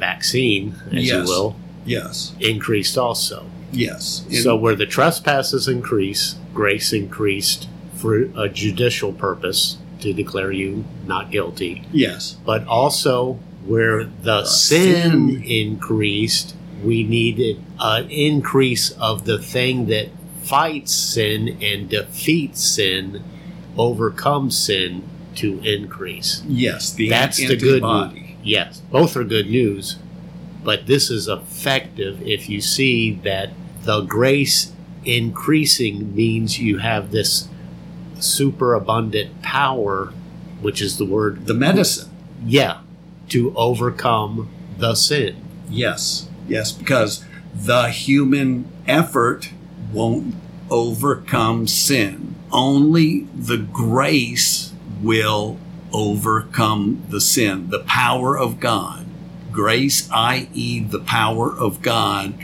vaccine, 0.00 0.74
as 0.92 1.04
Yes. 1.04 1.28
you 1.28 1.32
will, 1.32 1.56
Yes. 1.86 2.32
increased 2.40 2.98
also. 2.98 3.44
Yes. 3.72 4.22
And- 4.28 4.38
So 4.38 4.56
where 4.56 4.74
the 4.74 4.86
trespasses 4.86 5.68
increase, 5.68 6.34
grace 6.54 6.92
increased 6.92 7.68
for 7.94 8.28
a 8.36 8.48
judicial 8.48 9.12
purpose 9.12 9.76
to 10.00 10.12
declare 10.12 10.50
you 10.50 10.84
not 11.06 11.30
guilty. 11.30 11.82
yes. 11.92 12.36
But 12.46 12.66
also 12.66 13.38
where 13.66 14.08
the 14.24 14.44
sin 14.46 15.28
sin. 15.28 15.42
increased, 15.46 16.54
we 16.82 17.04
needed 17.04 17.58
an 17.78 18.10
increase 18.10 18.90
of 18.98 19.26
the 19.26 19.38
thing 19.38 19.86
that 19.86 20.08
fights 20.42 20.92
sin 20.92 21.56
and 21.60 21.88
defeats 21.90 22.64
sin, 22.64 23.20
overcomes 23.76 24.56
sin 24.58 25.02
to 25.36 25.60
increase. 25.62 26.42
Yes. 26.48 26.92
The 26.92 27.08
That's 27.10 27.36
the 27.36 27.56
good 27.56 27.82
antibody. 27.84 28.20
news. 28.20 28.29
Yes, 28.42 28.80
both 28.90 29.16
are 29.16 29.24
good 29.24 29.50
news, 29.50 29.98
but 30.64 30.86
this 30.86 31.10
is 31.10 31.28
effective 31.28 32.22
if 32.22 32.48
you 32.48 32.60
see 32.60 33.12
that 33.24 33.50
the 33.84 34.02
grace 34.02 34.72
increasing 35.04 36.14
means 36.14 36.58
you 36.58 36.78
have 36.78 37.10
this 37.10 37.48
superabundant 38.18 39.42
power, 39.42 40.12
which 40.60 40.80
is 40.82 40.98
the 40.98 41.04
word, 41.04 41.46
The 41.46 41.54
medicine. 41.54 42.10
yeah, 42.44 42.78
to 43.30 43.54
overcome 43.56 44.48
the 44.78 44.94
sin. 44.94 45.36
Yes, 45.68 46.28
yes, 46.48 46.72
because 46.72 47.24
the 47.54 47.88
human 47.88 48.70
effort 48.86 49.50
won't 49.92 50.34
overcome 50.70 51.66
sin. 51.66 52.34
Only 52.52 53.20
the 53.34 53.56
grace 53.56 54.72
will 55.02 55.58
overcome 55.92 57.02
the 57.08 57.20
sin, 57.20 57.70
the 57.70 57.80
power 57.80 58.36
of 58.38 58.60
God. 58.60 59.06
Grace, 59.52 60.08
i.e., 60.12 60.80
the 60.80 61.00
power 61.00 61.50
of 61.56 61.82
God, 61.82 62.34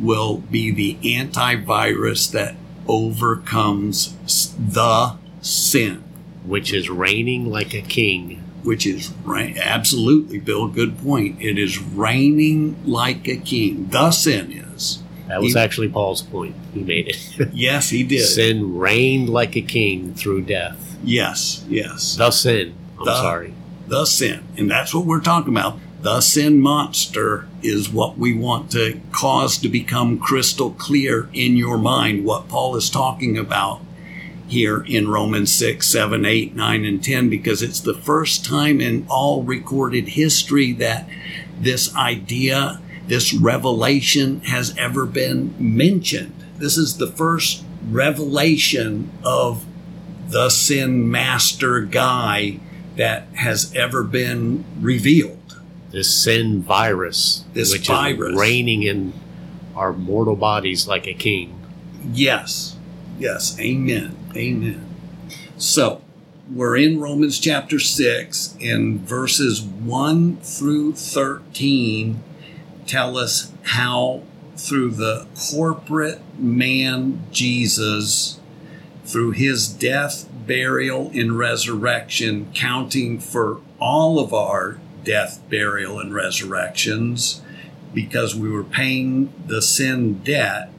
will 0.00 0.38
be 0.38 0.70
the 0.70 0.94
antivirus 1.02 2.30
that 2.32 2.54
overcomes 2.88 4.14
the 4.58 5.16
sin 5.40 6.02
Which 6.44 6.72
is 6.72 6.88
reigning 6.88 7.50
like 7.50 7.74
a 7.74 7.82
king. 7.82 8.42
which 8.62 8.86
is. 8.86 9.12
Absolutely, 9.26 10.38
Bill. 10.38 10.68
Good 10.68 10.98
point. 10.98 11.40
It 11.40 11.58
is 11.58 11.78
reigning 11.80 12.76
like 12.86 13.26
a 13.28 13.36
king. 13.36 13.88
The 13.90 14.10
sin 14.10 14.52
is. 14.52 15.02
That 15.28 15.40
was 15.42 15.54
He- 15.54 15.58
actually 15.58 15.88
Paul's 15.88 16.22
point. 16.22 16.54
He 16.74 16.82
made 16.82 17.08
it. 17.08 17.48
Yes, 17.52 17.90
he 17.90 18.02
did. 18.02 18.24
sin 18.24 18.76
reigned 18.78 19.28
like 19.28 19.56
a 19.56 19.60
king 19.62 20.14
through 20.14 20.42
death. 20.42 20.96
Yes, 21.04 21.64
yes. 21.68 22.16
The 22.16 22.30
sin. 22.30 22.74
I'm 22.98 23.04
The- 23.04 23.22
sorry. 23.22 23.52
The 23.88 24.04
sin, 24.04 24.40
and 24.56 24.70
that's 24.70 24.92
what 24.92 25.06
we're 25.06 25.20
talking 25.20 25.54
about. 25.54 25.78
The 26.02 26.20
sin 26.20 26.60
monster 26.60 27.46
is 27.62 27.88
what 27.88 28.18
we 28.18 28.32
want 28.32 28.70
to 28.72 29.00
cause 29.12 29.58
to 29.58 29.68
become 29.68 30.18
crystal 30.18 30.70
clear 30.70 31.28
in 31.32 31.56
your 31.56 31.78
mind. 31.78 32.24
What 32.24 32.48
Paul 32.48 32.76
is 32.76 32.90
talking 32.90 33.38
about 33.38 33.80
here 34.48 34.84
in 34.86 35.08
Romans 35.08 35.52
6, 35.52 35.86
7, 35.88 36.24
8, 36.24 36.54
9, 36.54 36.84
and 36.84 37.02
10 37.02 37.28
because 37.28 37.62
it's 37.62 37.80
the 37.80 37.94
first 37.94 38.44
time 38.44 38.80
in 38.80 39.06
all 39.08 39.42
recorded 39.42 40.08
history 40.10 40.72
that 40.72 41.08
this 41.60 41.94
idea, 41.96 42.80
this 43.08 43.34
revelation 43.34 44.40
has 44.42 44.76
ever 44.76 45.06
been 45.06 45.54
mentioned. 45.58 46.34
This 46.58 46.76
is 46.76 46.98
the 46.98 47.08
first 47.08 47.64
revelation 47.90 49.10
of 49.24 49.64
the 50.28 50.50
sin 50.50 51.10
master 51.10 51.80
guy 51.80 52.60
that 52.96 53.26
has 53.34 53.74
ever 53.74 54.02
been 54.02 54.64
revealed. 54.80 55.58
This 55.90 56.12
sin 56.14 56.62
virus, 56.62 57.44
This 57.52 57.72
which 57.72 57.86
virus. 57.88 58.32
is 58.32 58.38
reigning 58.38 58.82
in 58.82 59.12
our 59.74 59.92
mortal 59.92 60.36
bodies 60.36 60.88
like 60.88 61.06
a 61.06 61.14
king. 61.14 61.58
Yes. 62.12 62.76
Yes. 63.18 63.58
Amen. 63.60 64.16
Amen. 64.34 64.84
So 65.56 66.02
we're 66.52 66.76
in 66.76 67.00
Romans 67.00 67.38
chapter 67.38 67.78
6 67.78 68.56
and 68.60 69.00
verses 69.00 69.62
1 69.62 70.36
through 70.38 70.94
13 70.94 72.22
tell 72.86 73.16
us 73.18 73.52
how 73.62 74.22
through 74.56 74.90
the 74.92 75.26
corporate 75.52 76.20
man 76.38 77.20
Jesus, 77.32 78.38
through 79.04 79.32
his 79.32 79.68
death, 79.68 80.28
burial, 80.46 81.10
and 81.14 81.38
resurrection, 81.38 82.50
counting 82.54 83.18
for 83.18 83.60
all 83.78 84.18
of 84.18 84.32
our 84.32 84.78
death, 85.04 85.40
burial, 85.48 85.98
and 85.98 86.14
resurrections, 86.14 87.42
because 87.94 88.34
we 88.34 88.50
were 88.50 88.64
paying 88.64 89.32
the 89.46 89.62
sin 89.62 90.22
debt, 90.22 90.70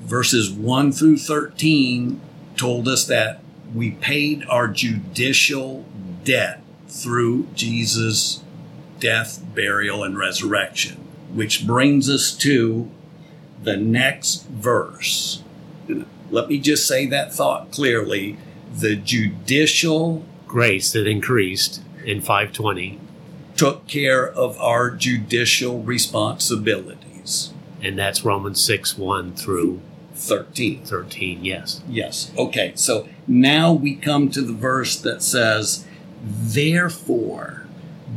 verses 0.00 0.50
1 0.50 0.92
through 0.92 1.16
13 1.16 2.20
told 2.56 2.88
us 2.88 3.06
that 3.06 3.40
we 3.74 3.92
paid 3.92 4.44
our 4.48 4.68
judicial 4.68 5.84
debt 6.24 6.60
through 6.88 7.46
Jesus' 7.54 8.42
death, 8.98 9.42
burial, 9.54 10.02
and 10.02 10.18
resurrection, 10.18 10.96
which 11.32 11.66
brings 11.66 12.10
us 12.10 12.34
to 12.36 12.90
the 13.62 13.76
next 13.76 14.46
verse. 14.48 15.42
Let 16.30 16.48
me 16.48 16.58
just 16.58 16.86
say 16.86 17.06
that 17.06 17.32
thought 17.32 17.70
clearly. 17.70 18.36
The 18.72 18.96
judicial 18.96 20.24
Grace 20.50 20.90
that 20.94 21.06
increased 21.06 21.80
in 22.04 22.20
520, 22.20 22.98
took 23.54 23.86
care 23.86 24.28
of 24.28 24.58
our 24.58 24.90
judicial 24.90 25.80
responsibilities. 25.80 27.52
and 27.80 27.96
that's 27.96 28.24
Romans 28.24 28.60
6 28.64 28.98
1 28.98 29.34
through 29.34 29.80
13. 30.14 30.82
13. 30.84 31.44
Yes. 31.44 31.82
Yes. 31.88 32.32
Okay. 32.36 32.72
So 32.74 33.08
now 33.28 33.72
we 33.72 33.94
come 33.94 34.28
to 34.30 34.42
the 34.42 34.52
verse 34.52 34.96
that 34.96 35.22
says, 35.22 35.86
Therefore, 36.22 37.64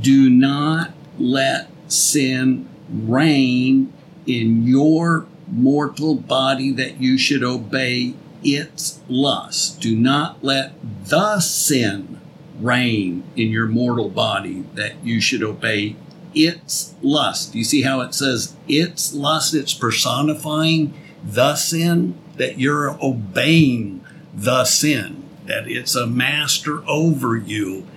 do 0.02 0.28
not 0.28 0.92
let 1.20 1.70
sin 1.88 2.68
reign 2.90 3.94
in 4.26 4.66
your 4.66 5.28
mortal 5.48 6.16
body 6.16 6.72
that 6.72 7.00
you 7.00 7.18
should 7.20 7.44
obey 7.44 8.16
its 8.44 9.00
lust. 9.08 9.80
Do 9.82 9.96
not 9.96 10.44
let 10.44 10.74
the 11.06 11.40
sin 11.40 12.20
reign 12.60 13.24
in 13.36 13.50
your 13.50 13.68
mortal 13.68 14.10
body 14.10 14.64
that 14.76 15.04
you 15.04 15.20
should 15.20 15.44
obey 15.44 15.96
its 16.36 16.94
lust. 17.02 17.56
You 17.56 17.64
see 17.64 17.82
how 17.82 18.02
it 18.02 18.14
says 18.14 18.56
its 18.68 19.14
lust? 19.14 19.54
It's 19.54 19.74
personifying 19.74 20.94
the 21.24 21.56
sin, 21.56 22.18
that 22.38 22.60
you're 22.60 22.98
obeying 23.04 24.04
the 24.34 24.66
sin, 24.66 25.24
that 25.46 25.68
it's 25.68 25.96
a 25.96 26.08
master 26.08 26.84
over 26.88 27.38
you. 27.38 27.88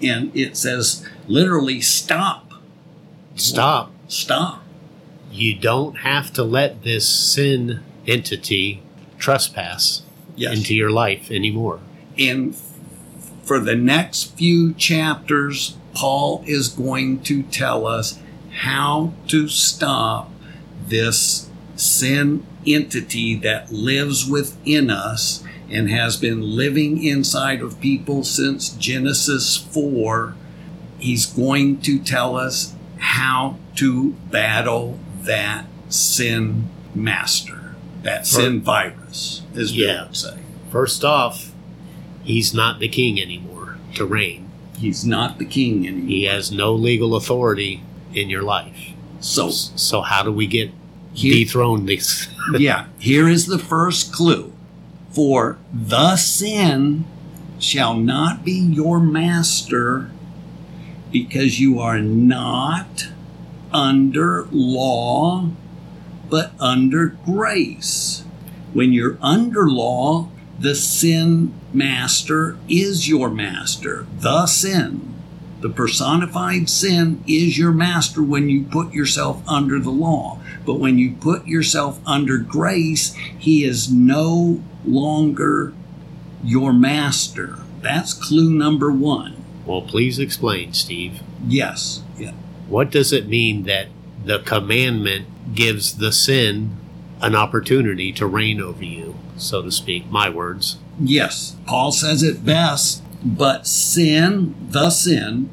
And 0.00 0.34
it 0.36 0.56
says 0.56 1.06
literally, 1.28 1.80
stop, 1.80 2.52
Stop. 3.36 3.92
stop. 4.08 4.62
You 5.30 5.54
don't 5.54 5.98
have 5.98 6.32
to 6.34 6.42
let 6.42 6.82
this 6.82 7.08
sin 7.08 7.82
entity 8.06 8.82
trespass 9.22 10.02
Yes. 10.36 10.56
into 10.56 10.74
your 10.74 10.90
life 10.90 11.30
anymore. 11.30 11.80
And 12.18 12.54
for 13.44 13.58
the 13.58 13.74
next 13.76 14.34
few 14.36 14.74
chapters, 14.74 15.76
Paul 15.94 16.42
is 16.46 16.68
going 16.68 17.20
to 17.20 17.42
tell 17.44 17.86
us 17.86 18.18
how 18.50 19.12
to 19.28 19.48
stop 19.48 20.30
this 20.88 21.48
sin 21.76 22.44
entity 22.66 23.34
that 23.36 23.72
lives 23.72 24.28
within 24.28 24.90
us 24.90 25.42
and 25.70 25.90
has 25.90 26.16
been 26.16 26.40
living 26.56 27.02
inside 27.02 27.60
of 27.62 27.80
people 27.80 28.24
since 28.24 28.70
Genesis 28.70 29.56
4. 29.56 30.34
He's 30.98 31.26
going 31.26 31.80
to 31.82 31.98
tell 31.98 32.36
us 32.36 32.74
how 32.98 33.56
to 33.76 34.12
battle 34.30 34.98
that 35.22 35.66
sin 35.88 36.68
master, 36.94 37.61
that 38.02 38.26
sin 38.26 38.60
virus, 38.60 39.42
Bill 39.54 39.66
Yeah. 39.66 40.04
would 40.06 40.16
say. 40.16 40.38
First 40.70 41.04
off, 41.04 41.52
he's 42.24 42.52
not 42.54 42.80
the 42.80 42.88
king 42.88 43.20
anymore 43.20 43.76
to 43.94 44.04
reign. 44.04 44.46
He's 44.78 45.04
not 45.04 45.38
the 45.38 45.44
king 45.44 45.86
anymore. 45.86 46.08
He 46.08 46.24
has 46.24 46.50
no 46.50 46.74
legal 46.74 47.14
authority 47.14 47.82
in 48.14 48.28
your 48.30 48.42
life. 48.42 48.90
So, 49.20 49.50
So 49.50 50.00
how 50.02 50.22
do 50.22 50.32
we 50.32 50.46
get 50.46 50.70
He- 51.14 51.44
dethrone 51.44 51.86
this? 51.86 52.28
yeah, 52.58 52.86
here 52.98 53.28
is 53.28 53.46
the 53.46 53.58
first 53.58 54.12
clue. 54.12 54.52
For 55.12 55.58
the 55.72 56.16
sin 56.16 57.04
shall 57.58 57.94
not 57.94 58.44
be 58.44 58.52
your 58.58 58.98
master 58.98 60.10
because 61.12 61.60
you 61.60 61.78
are 61.78 62.00
not 62.00 63.08
under 63.72 64.46
law, 64.50 65.50
but 66.32 66.50
under 66.58 67.08
grace. 67.26 68.24
When 68.72 68.90
you're 68.90 69.18
under 69.20 69.68
law, 69.68 70.30
the 70.58 70.74
sin 70.74 71.52
master 71.74 72.56
is 72.70 73.06
your 73.06 73.28
master. 73.28 74.06
The 74.18 74.46
sin, 74.46 75.14
the 75.60 75.68
personified 75.68 76.70
sin, 76.70 77.22
is 77.28 77.58
your 77.58 77.72
master 77.72 78.22
when 78.22 78.48
you 78.48 78.62
put 78.62 78.94
yourself 78.94 79.46
under 79.46 79.78
the 79.78 79.90
law. 79.90 80.40
But 80.64 80.80
when 80.80 80.96
you 80.96 81.12
put 81.20 81.46
yourself 81.46 82.00
under 82.06 82.38
grace, 82.38 83.14
he 83.38 83.62
is 83.62 83.92
no 83.92 84.62
longer 84.86 85.74
your 86.42 86.72
master. 86.72 87.58
That's 87.82 88.14
clue 88.14 88.50
number 88.50 88.90
one. 88.90 89.36
well, 89.66 89.82
please 89.82 90.18
explain, 90.18 90.72
Steve. 90.72 91.20
Yes. 91.46 92.02
Yeah. 92.16 92.32
What 92.68 92.90
does 92.90 93.12
it 93.12 93.28
mean 93.28 93.64
that 93.64 93.88
the 94.24 94.38
commandment 94.38 95.26
gives 95.54 95.98
the 95.98 96.12
sin 96.12 96.76
an 97.20 97.34
opportunity 97.34 98.12
to 98.12 98.26
reign 98.26 98.60
over 98.60 98.84
you, 98.84 99.16
so 99.36 99.62
to 99.62 99.70
speak? 99.70 100.10
My 100.10 100.28
words. 100.28 100.78
Yes. 101.00 101.56
Paul 101.66 101.92
says 101.92 102.22
it 102.22 102.44
best. 102.44 103.02
But 103.24 103.66
sin, 103.66 104.54
the 104.70 104.90
sin, 104.90 105.50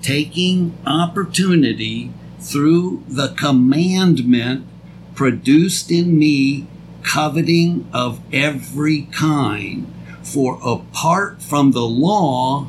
taking 0.00 0.78
opportunity 0.86 2.12
through 2.38 3.04
the 3.06 3.28
commandment 3.28 4.66
produced 5.14 5.90
in 5.90 6.18
me 6.18 6.66
coveting 7.02 7.88
of 7.92 8.20
every 8.32 9.02
kind. 9.12 9.92
For 10.22 10.58
apart 10.64 11.42
from 11.42 11.72
the 11.72 11.86
law, 11.86 12.68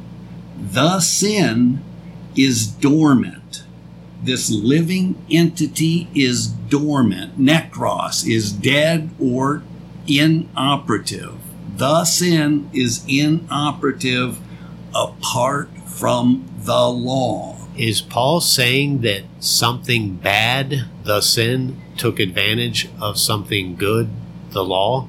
the 0.60 1.00
sin 1.00 1.82
is 2.36 2.68
dormant. 2.68 3.41
This 4.24 4.52
living 4.52 5.24
entity 5.32 6.08
is 6.14 6.48
dormant. 6.48 7.40
Necros 7.40 8.28
is 8.28 8.52
dead 8.52 9.10
or 9.20 9.64
inoperative. 10.08 11.34
The 11.78 12.06
sin 12.06 12.70
is 12.74 13.04
inoperative 13.08 14.40
apart 14.94 15.70
from 15.88 16.48
the 16.60 16.88
law. 16.88 17.58
Is 17.78 18.02
Paul 18.02 18.42
saying 18.42 19.02
that 19.02 19.24
something 19.40 20.16
bad, 20.16 20.86
the 21.04 21.22
sin, 21.22 21.82
took 21.98 22.20
advantage 22.20 22.90
of 23.00 23.18
something 23.18 23.76
good, 23.76 24.10
the 24.52 24.64
law? 24.64 25.08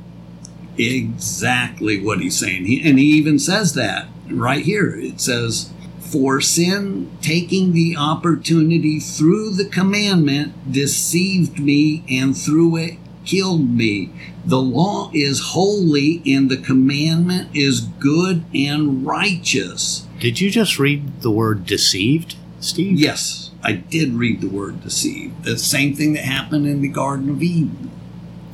Exactly 0.79 2.03
what 2.03 2.21
he's 2.21 2.39
saying. 2.39 2.65
He, 2.65 2.81
and 2.89 2.99
he 2.99 3.07
even 3.07 3.39
says 3.39 3.75
that 3.75 4.09
right 4.31 4.65
here. 4.65 4.95
It 4.97 5.21
says, 5.21 5.71
For 6.13 6.43
sin, 6.43 7.11
taking 7.23 7.73
the 7.73 7.97
opportunity 7.97 9.01
through 9.01 9.53
the 9.55 9.65
commandment, 9.65 10.71
deceived 10.71 11.59
me, 11.59 12.05
and 12.07 12.37
through 12.37 12.77
it 12.77 12.99
killed 13.25 13.71
me. 13.71 14.11
The 14.45 14.61
law 14.61 15.11
is 15.15 15.41
holy, 15.41 16.21
and 16.27 16.51
the 16.51 16.59
commandment 16.59 17.49
is 17.57 17.81
good 17.81 18.45
and 18.55 19.07
righteous. 19.07 20.07
Did 20.21 20.39
you 20.39 20.51
just 20.51 20.79
read 20.79 21.23
the 21.23 21.31
word 21.31 21.65
deceived, 21.65 22.37
Steve? 22.61 22.99
Yes, 22.99 23.51
I 23.63 23.73
did 23.73 24.13
read 24.13 24.43
the 24.43 24.51
word 24.51 24.83
deceived. 24.83 25.45
The 25.45 25.57
same 25.57 25.95
thing 25.97 26.13
that 26.13 26.25
happened 26.25 26.67
in 26.67 26.83
the 26.83 26.89
Garden 26.89 27.31
of 27.31 27.43
Eden. 27.43 27.91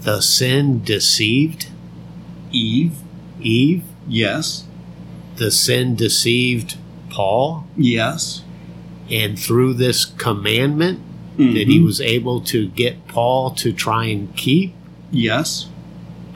The 0.02 0.20
sin 0.20 0.84
deceived 0.84 1.66
Eve, 2.52 2.98
Eve? 3.40 3.82
Yes. 4.06 4.64
The 5.36 5.50
sin 5.50 5.96
deceived 5.96 6.76
Paul, 7.22 7.64
Yes. 7.76 8.42
and 9.10 9.36
through 9.36 9.74
this 9.74 10.04
commandment 10.04 11.00
that 11.36 11.66
he 11.66 11.80
Mhm. 11.80 11.84
was 11.84 12.00
able 12.00 12.40
to 12.42 12.68
get 12.68 13.08
Paul 13.08 13.50
to 13.62 13.72
try 13.72 14.04
and 14.04 14.28
keep, 14.36 14.72
Yes. 15.10 15.66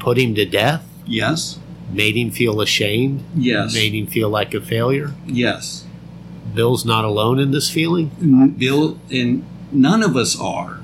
put 0.01 0.19
him 0.19 0.35
to 0.35 0.45
death, 0.45 0.83
Yes. 1.07 1.61
made 1.95 2.17
him 2.17 2.33
feel 2.33 2.61
ashamed, 2.61 3.21
Yes. 3.39 3.73
made 3.75 3.95
him 3.95 4.07
feel 4.09 4.29
like 4.29 4.55
a 4.55 4.61
failure. 4.61 5.15
Yes. 5.25 5.85
Bill's 6.53 6.85
not 6.85 7.05
alone 7.05 7.39
in 7.39 7.53
this 7.53 7.71
feeling. 7.71 8.11
Bill 8.59 8.99
and 9.09 9.45
none 9.71 10.03
of 10.03 10.17
us 10.17 10.37
are. 10.37 10.81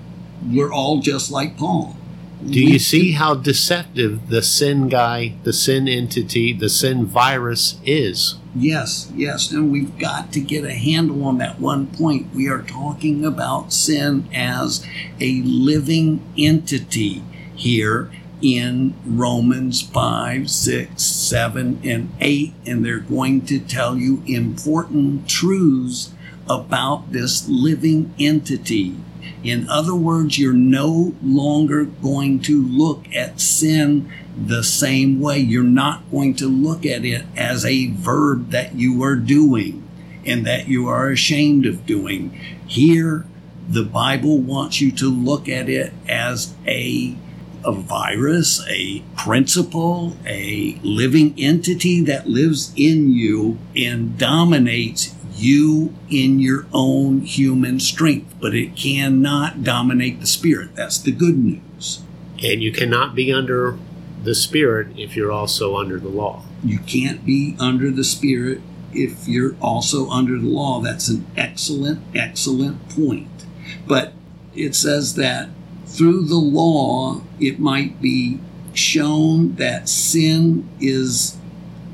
We're 0.48 0.72
all 0.72 1.00
just 1.00 1.32
like 1.32 1.56
Paul. 1.58 1.96
Do 2.44 2.61
you 2.61 2.79
see 2.79 3.12
how 3.12 3.35
deceptive 3.35 4.29
the 4.29 4.42
sin 4.42 4.88
guy, 4.88 5.35
the 5.42 5.53
sin 5.53 5.88
entity, 5.88 6.53
the 6.53 6.68
sin 6.68 7.05
virus 7.05 7.79
is? 7.85 8.37
Yes, 8.55 9.11
yes. 9.14 9.51
And 9.51 9.72
we've 9.72 9.98
got 9.98 10.33
to 10.33 10.40
get 10.40 10.64
a 10.64 10.74
handle 10.74 11.24
on 11.24 11.38
that 11.38 11.61
one 11.61 11.88
point. 11.88 12.33
We 12.35 12.48
are 12.48 12.62
talking 12.62 13.24
about 13.24 13.72
sin 13.72 14.29
as 14.33 14.87
a 15.20 15.42
living 15.42 16.24
entity 16.38 17.22
here 17.57 18.11
in 18.40 18.94
Romans 19.05 19.83
5, 19.83 20.48
6, 20.48 21.03
7, 21.03 21.81
and 21.85 22.12
8. 22.20 22.55
And 22.66 22.85
they're 22.85 23.01
going 23.01 23.46
to 23.46 23.59
tell 23.59 23.96
you 23.96 24.22
important 24.27 25.29
truths 25.29 26.12
about 26.48 27.12
this 27.12 27.48
living 27.48 28.14
entity. 28.18 28.96
In 29.44 29.68
other 29.68 29.94
words, 29.94 30.38
you're 30.38 30.53
no 30.53 31.14
longer 31.22 31.85
going 31.85 32.40
to 32.40 32.62
look 32.62 33.07
at 33.14 33.40
sin 33.40 34.11
the 34.37 34.64
same 34.64 35.20
way. 35.20 35.38
You're 35.38 35.62
not 35.62 36.11
going 36.11 36.35
to 36.37 36.48
look 36.48 36.85
at 36.85 37.05
it 37.05 37.24
as 37.37 37.64
a 37.64 37.88
verb 37.88 38.51
that 38.51 38.74
you 38.74 39.03
are 39.03 39.16
doing 39.16 39.88
and 40.27 40.46
that 40.46 40.68
you 40.68 40.88
are 40.88 41.11
ashamed 41.11 41.66
of 41.66 41.87
doing. 41.87 42.31
Here, 42.66 43.24
the 43.68 43.85
Bible 43.85 44.38
wants 44.38 44.81
you 44.81 44.90
to 44.92 45.11
look 45.11 45.48
at 45.48 45.68
it 45.68 45.92
as 46.09 46.55
a 46.66 47.16
a 47.64 47.72
virus, 47.72 48.64
a 48.68 49.03
principle, 49.16 50.16
a 50.24 50.79
living 50.83 51.35
entity 51.37 52.01
that 52.03 52.29
lives 52.29 52.72
in 52.77 53.11
you 53.11 53.59
and 53.77 54.16
dominates 54.16 55.14
you 55.38 55.94
in 56.11 56.40
your 56.40 56.66
own 56.72 57.20
human 57.22 57.81
strength, 57.81 58.35
but 58.40 58.55
it 58.55 58.77
cannot 58.77 59.62
dominate 59.62 60.20
the 60.20 60.27
spirit. 60.27 60.74
That's 60.74 60.98
the 60.98 61.12
good 61.12 61.38
news. 61.38 62.03
And 62.42 62.62
you 62.62 62.72
cannot 62.72 63.14
be 63.14 63.33
under 63.33 63.79
the 64.22 64.35
Spirit 64.35 64.88
if 64.96 65.16
you're 65.16 65.33
also 65.33 65.77
under 65.77 65.98
the 65.98 66.09
law. 66.09 66.42
You 66.62 66.79
can't 66.81 67.24
be 67.24 67.57
under 67.59 67.90
the 67.90 68.05
spirit 68.05 68.61
if 68.92 69.29
you're 69.29 69.57
also 69.61 70.09
under 70.11 70.38
the 70.38 70.46
law. 70.46 70.81
That's 70.81 71.09
an 71.09 71.27
excellent, 71.37 72.03
excellent 72.14 72.88
point. 72.90 73.46
But 73.87 74.12
it 74.55 74.74
says 74.74 75.14
that 75.14 75.48
through 75.87 76.24
the 76.24 76.37
law, 76.37 77.22
it 77.40 77.59
might 77.59 78.03
be 78.03 78.40
shown 78.74 79.55
that 79.57 79.88
sin 79.88 80.68
is 80.81 81.38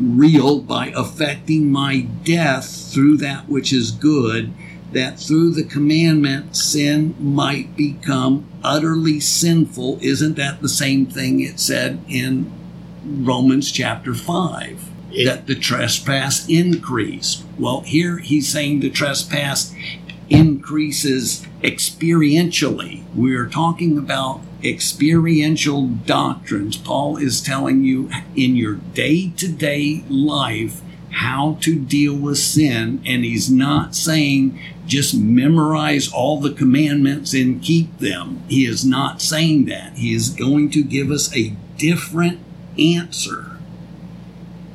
real 0.01 0.61
by 0.61 0.93
affecting 0.97 1.71
my 1.71 2.01
death 2.25 2.93
through 2.93 3.17
that 3.19 3.49
which 3.49 3.73
is 3.73 3.91
good, 3.91 4.53
that 4.93 5.19
through 5.19 5.51
the 5.51 5.65
commandment, 5.65 6.57
sin 6.57 7.15
might 7.19 7.77
become 7.77 8.47
utterly 8.63 9.21
sinful. 9.21 9.99
Isn't 10.01 10.37
that 10.37 10.63
the 10.63 10.69
same 10.69 11.07
thing 11.07 11.41
it 11.41 11.59
said 11.59 12.01
in 12.09 12.51
Romans 13.05 13.71
chapter 13.73 14.15
5? 14.15 14.91
It- 15.13 15.27
that 15.27 15.47
the 15.47 15.55
trespass 15.55 16.47
increased. 16.49 17.45
Well, 17.59 17.83
here 17.87 18.19
he's 18.19 18.49
saying 18.49 18.81
the 18.81 18.91
trespass 18.91 19.73
increases 20.29 21.47
experientially. 21.63 23.03
We're 23.15 23.47
talking 23.47 23.99
about 23.99 24.41
experiential 24.65 25.87
doctrines. 25.87 26.77
Paul 26.77 27.17
is 27.17 27.41
telling 27.41 27.85
you 27.85 28.11
in 28.35 28.57
your 28.57 28.75
day 28.75 29.31
to 29.37 29.49
day 29.49 30.05
life 30.09 30.81
how 31.11 31.59
to 31.61 31.79
deal 31.79 32.17
with 32.17 32.39
sin, 32.39 33.01
and 33.07 33.25
he's 33.25 33.51
not 33.51 33.95
saying 33.95 34.59
just 34.87 35.17
memorize 35.17 36.13
all 36.13 36.41
the 36.41 36.53
commandments 36.53 37.33
and 37.33 37.63
keep 37.63 37.99
them. 37.99 38.43
He 38.49 38.65
is 38.67 38.85
not 38.85 39.23
saying 39.23 39.67
that. 39.67 39.95
He 39.95 40.13
is 40.13 40.29
going 40.29 40.71
to 40.71 40.83
give 40.83 41.11
us 41.11 41.35
a 41.35 41.55
different 41.79 42.41
answer. 42.79 43.59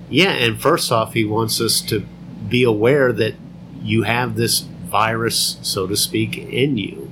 Yeah, 0.10 0.32
and 0.32 0.60
first 0.60 0.92
off, 0.92 1.14
he 1.14 1.26
wants 1.26 1.62
us 1.62 1.82
to 1.82 2.06
be 2.48 2.64
aware 2.64 3.14
that 3.14 3.36
you 3.82 4.04
have 4.04 4.36
this 4.36 4.62
virus, 4.62 5.58
so 5.62 5.86
to 5.88 5.96
speak, 5.96 6.38
in 6.38 6.78
you. 6.78 7.09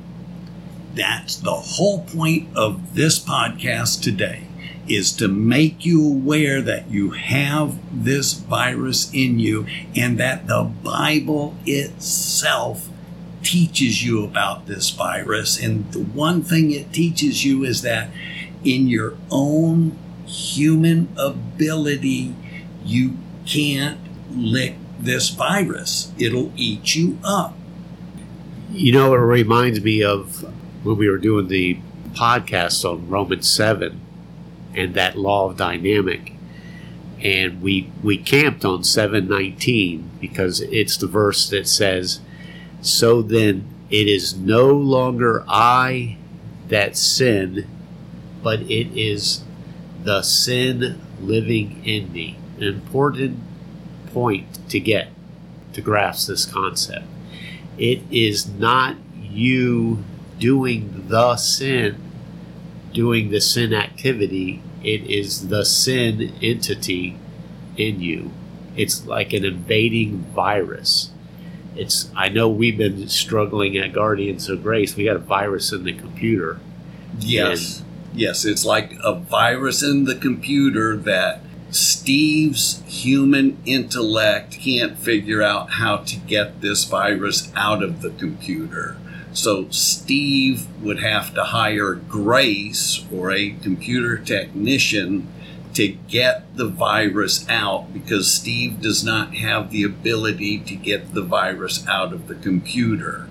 That's 0.98 1.36
the 1.36 1.54
whole 1.54 2.04
point 2.04 2.50
of 2.56 2.96
this 2.96 3.20
podcast 3.20 4.02
today 4.02 4.48
is 4.88 5.12
to 5.14 5.28
make 5.28 5.86
you 5.86 6.04
aware 6.04 6.62
that 6.62 6.90
you 6.90 7.12
have 7.12 7.78
this 7.92 8.34
virus 8.34 9.12
in 9.14 9.38
you 9.38 9.68
and 9.96 10.18
that 10.18 10.48
the 10.48 10.64
Bible 10.64 11.56
itself 11.66 12.90
teaches 13.44 14.04
you 14.04 14.24
about 14.24 14.66
this 14.66 14.90
virus. 14.90 15.62
And 15.62 15.92
the 15.92 16.00
one 16.00 16.42
thing 16.42 16.72
it 16.72 16.92
teaches 16.92 17.46
you 17.46 17.64
is 17.64 17.82
that 17.84 18.10
in 18.64 18.88
your 18.88 19.16
own 19.30 19.98
human 20.26 21.10
ability, 21.18 22.36
you 22.84 23.18
can't 23.46 24.00
lick 24.32 24.76
this 25.00 25.30
virus. 25.30 26.12
It'll 26.18 26.52
eat 26.56 26.96
you 26.96 27.20
up. 27.24 27.56
You 28.72 28.92
know, 28.92 29.14
it 29.14 29.20
reminds 29.20 29.82
me 29.82 30.04
of 30.04 30.46
when 30.88 30.98
we 30.98 31.10
were 31.10 31.18
doing 31.18 31.50
the 31.50 31.78
podcast 32.14 32.90
on 32.90 33.10
Romans 33.10 33.50
7 33.50 34.00
and 34.74 34.94
that 34.94 35.18
law 35.18 35.50
of 35.50 35.58
dynamic. 35.58 36.34
And 37.22 37.62
we, 37.62 37.92
we 38.02 38.18
camped 38.18 38.64
on 38.64 38.84
719 38.84 40.12
because 40.22 40.62
it's 40.62 40.96
the 40.96 41.08
verse 41.08 41.50
that 41.50 41.68
says, 41.68 42.22
So 42.82 43.22
then 43.22 43.68
it 43.90 44.08
is 44.08 44.38
no 44.38 44.68
longer 44.68 45.44
I 45.48 46.18
that 46.70 46.96
sin, 46.96 47.68
but 48.42 48.62
it 48.62 48.98
is 48.98 49.44
the 50.04 50.22
sin 50.22 51.02
living 51.20 51.84
in 51.84 52.14
me. 52.14 52.38
An 52.58 52.64
important 52.64 53.40
point 54.14 54.70
to 54.70 54.80
get 54.80 55.10
to 55.74 55.82
grasp 55.82 56.30
this 56.30 56.46
concept. 56.46 57.06
It 57.78 58.02
is 58.10 58.48
not 58.48 58.96
you 59.20 60.04
doing 60.40 61.06
the 61.08 61.36
sin, 61.38 62.02
doing 62.94 63.30
the 63.30 63.42
sin 63.42 63.74
activity. 63.74 64.62
It 64.84 65.10
is 65.10 65.50
the 65.50 65.66
sin 65.66 66.34
entity 66.42 67.18
in 67.76 68.02
you. 68.02 68.32
It's 68.76 69.06
like 69.06 69.34
an 69.34 69.44
invading 69.44 70.20
virus. 70.36 71.12
It's 71.76 72.10
I 72.16 72.30
know 72.30 72.50
we've 72.50 72.78
been 72.78 73.08
struggling 73.08 73.78
at 73.78 73.94
Guardians 73.94 74.50
of 74.50 74.64
Grace. 74.64 74.96
We 74.96 75.06
got 75.06 75.16
a 75.16 75.20
virus 75.20 75.72
in 75.72 75.84
the 75.84 75.94
computer. 75.94 76.60
Yes. 77.20 77.84
Yes, 78.14 78.46
it's 78.46 78.66
like 78.66 78.98
a 79.04 79.14
virus 79.14 79.84
in 79.84 80.06
the 80.06 80.16
computer 80.16 80.98
that 80.98 81.42
Steve's 81.70 82.82
human 82.88 83.58
intellect 83.66 84.60
can't 84.60 84.98
figure 84.98 85.42
out 85.42 85.72
how 85.72 85.98
to 85.98 86.16
get 86.16 86.62
this 86.62 86.86
virus 86.86 87.52
out 87.56 87.84
of 87.84 88.02
the 88.02 88.12
computer. 88.12 88.98
So 89.34 89.70
Steve 89.70 90.66
would 90.82 91.00
have 91.02 91.34
to 91.36 91.44
hire 91.44 91.94
Grace 91.94 93.06
or 93.12 93.32
a 93.32 93.52
computer 93.52 94.18
technician 94.18 95.28
to 95.74 95.90
get 95.90 96.56
the 96.56 96.68
virus 96.68 97.48
out 97.50 97.94
because 97.94 98.32
Steve 98.34 98.82
does 98.82 99.04
not 99.04 99.36
have 99.36 99.70
the 99.70 99.84
ability 99.84 100.60
to 100.60 100.76
get 100.76 101.14
the 101.14 101.22
virus 101.22 101.86
out 101.88 102.14
of 102.14 102.28
the 102.28 102.36
computer. 102.36 103.28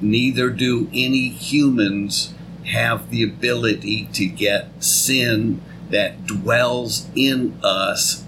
Neither 0.00 0.50
do 0.50 0.88
any 0.92 1.28
humans 1.28 2.34
have 2.64 3.10
the 3.10 3.22
ability 3.22 4.06
to 4.14 4.26
get 4.26 4.82
sin 4.82 5.60
that 5.90 6.26
dwells 6.26 7.08
in 7.14 7.58
us 7.62 8.24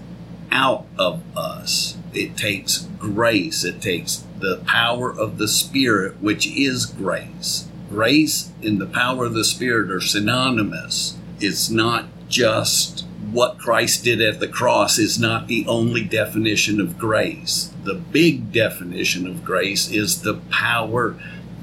out 0.51 0.85
of 0.97 1.21
us. 1.37 1.97
It 2.13 2.35
takes 2.35 2.87
grace, 2.99 3.63
it 3.63 3.81
takes 3.81 4.23
the 4.39 4.61
power 4.67 5.11
of 5.11 5.37
the 5.37 5.47
Spirit, 5.47 6.21
which 6.21 6.47
is 6.47 6.85
grace. 6.85 7.67
Grace 7.89 8.51
and 8.63 8.79
the 8.79 8.87
power 8.87 9.25
of 9.25 9.33
the 9.33 9.43
Spirit 9.43 9.91
are 9.91 10.01
synonymous. 10.01 11.17
It's 11.39 11.69
not 11.69 12.05
just 12.27 13.05
what 13.31 13.57
Christ 13.57 14.03
did 14.03 14.21
at 14.21 14.39
the 14.39 14.47
cross 14.47 14.97
is 14.97 15.19
not 15.19 15.47
the 15.47 15.65
only 15.67 16.03
definition 16.03 16.81
of 16.81 16.97
grace. 16.97 17.71
The 17.83 17.95
big 17.95 18.51
definition 18.51 19.25
of 19.25 19.45
grace 19.45 19.89
is 19.89 20.21
the 20.21 20.35
power 20.49 21.15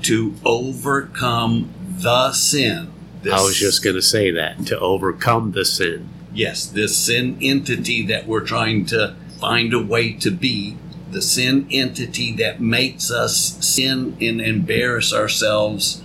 to 0.03 0.35
overcome 0.45 1.73
the 1.89 2.33
sin. 2.33 2.91
I 3.25 3.43
was 3.43 3.57
just 3.57 3.83
going 3.83 3.97
to 3.97 4.03
say 4.03 4.31
that 4.31 4.67
to 4.67 4.79
overcome 4.79 5.53
the 5.53 5.65
sin. 5.65 6.09
Yes, 6.33 6.67
this 6.67 6.97
sin 6.97 7.39
entity 7.41 8.07
that 8.07 8.27
we're 8.27 8.45
trying 8.47 8.85
to 8.87 9.17
find 9.41 9.73
a 9.75 9.83
way 9.83 10.13
to 10.15 10.31
be, 10.31 10.77
the 11.11 11.23
sin 11.23 11.67
entity 11.71 12.35
that 12.37 12.61
makes 12.61 13.11
us 13.11 13.57
sin 13.65 14.17
and 14.21 14.41
embarrass 14.41 15.13
ourselves 15.13 16.03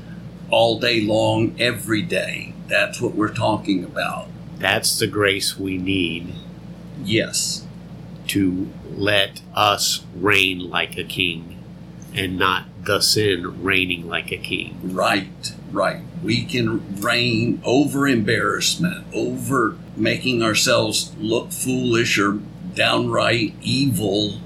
all 0.49 0.80
day 0.80 1.02
long, 1.02 1.56
every 1.60 2.02
day. 2.02 2.54
That's 2.67 3.02
what 3.02 3.15
we're 3.15 3.34
talking 3.34 3.84
about. 3.84 4.28
That's 4.58 4.97
the 4.97 5.08
grace 5.08 5.58
we 5.58 5.78
need 5.78 6.34
Yes, 7.04 7.65
to 8.28 8.69
let 8.95 9.41
us 9.54 10.06
reign 10.15 10.69
like 10.69 10.97
a 10.97 11.04
king 11.04 11.60
and 12.13 12.38
not 12.38 12.65
the 12.84 13.02
sin 13.02 13.63
reigning 13.63 14.08
like 14.08 14.32
a 14.32 14.38
king. 14.38 14.80
right, 14.84 15.54
right. 15.73 16.01
We 16.23 16.45
can 16.45 17.01
reign 17.01 17.62
over 17.65 18.07
embarrassment, 18.07 19.05
over 19.13 19.77
making 19.97 20.41
ourselves 20.41 21.13
look 21.17 21.51
foolish 21.51 22.17
or 22.17 22.39
downright 22.73 23.55
evil 23.62 24.39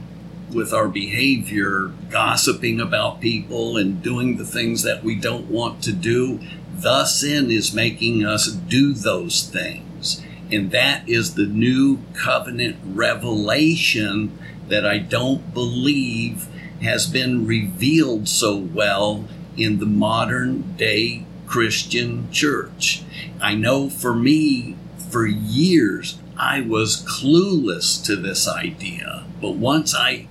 with 0.51 0.73
our 0.73 0.87
behavior, 0.87 1.91
gossiping 2.09 2.79
about 2.79 3.21
people 3.21 3.77
and 3.77 4.01
doing 4.01 4.37
the 4.37 4.45
things 4.45 4.83
that 4.83 5.03
we 5.03 5.15
don't 5.15 5.49
want 5.49 5.83
to 5.83 5.91
do. 5.91 6.39
The 6.73 7.05
sin 7.05 7.51
is 7.51 7.73
making 7.73 8.25
us 8.25 8.47
do 8.47 8.93
those 8.93 9.43
things. 9.43 10.23
And 10.49 10.71
that 10.71 11.07
is 11.09 11.33
the 11.33 11.45
new 11.45 11.99
covenant 12.13 12.77
revelation 12.85 14.37
that 14.69 14.85
I 14.85 14.99
don't 14.99 15.53
believe 15.53 16.47
has 16.81 17.07
been 17.07 17.45
revealed 17.45 18.29
so 18.29 18.55
well 18.55 19.25
in 19.57 19.79
the 19.79 19.85
modern 19.85 20.75
day 20.77 21.25
Christian 21.45 22.31
church. 22.31 23.03
I 23.41 23.55
know 23.55 23.89
for 23.89 24.13
me, 24.13 24.75
for 25.09 25.25
years, 25.25 26.19
I 26.37 26.61
was 26.61 27.03
clueless 27.05 28.03
to 28.05 28.15
this 28.15 28.47
idea. 28.47 29.25
But 29.41 29.55
once 29.55 29.95
I 29.95 30.27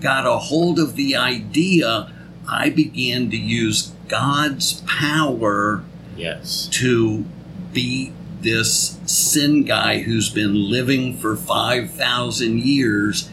got 0.00 0.26
a 0.26 0.38
hold 0.38 0.78
of 0.78 0.96
the 0.96 1.16
idea, 1.16 2.12
I 2.48 2.70
began 2.70 3.30
to 3.30 3.36
use 3.36 3.92
God's 4.08 4.82
power 4.86 5.84
Yes. 6.16 6.68
to 6.72 7.24
be 7.72 8.12
this 8.40 8.98
sin 9.06 9.64
guy 9.64 10.00
who's 10.02 10.28
been 10.28 10.70
living 10.70 11.16
for 11.16 11.34
5,000 11.34 12.60
years 12.60 13.30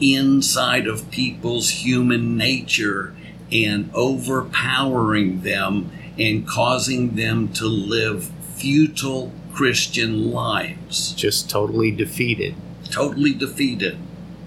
inside 0.00 0.86
of 0.86 1.10
people's 1.10 1.70
human 1.70 2.36
nature 2.36 3.14
and 3.52 3.90
overpowering 3.94 5.42
them 5.42 5.90
and 6.18 6.46
causing 6.46 7.16
them 7.16 7.48
to 7.52 7.66
live 7.66 8.30
futile 8.54 9.32
Christian 9.52 10.30
lives. 10.30 11.12
Just 11.12 11.48
totally 11.50 11.90
defeated. 11.90 12.54
Totally 12.90 13.34
defeated. 13.34 13.98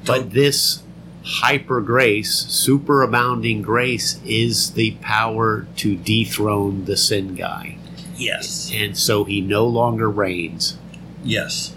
But 0.05 0.31
this 0.31 0.83
hyper 1.23 1.81
grace, 1.81 2.45
superabounding 2.45 3.61
grace, 3.61 4.19
is 4.25 4.71
the 4.71 4.91
power 5.01 5.67
to 5.77 5.95
dethrone 5.97 6.85
the 6.85 6.95
sin 6.95 7.35
guy. 7.35 7.77
Yes. 8.15 8.71
And 8.73 8.97
so 8.97 9.25
he 9.25 9.41
no 9.41 9.65
longer 9.67 10.09
reigns, 10.09 10.77
Yes. 11.23 11.75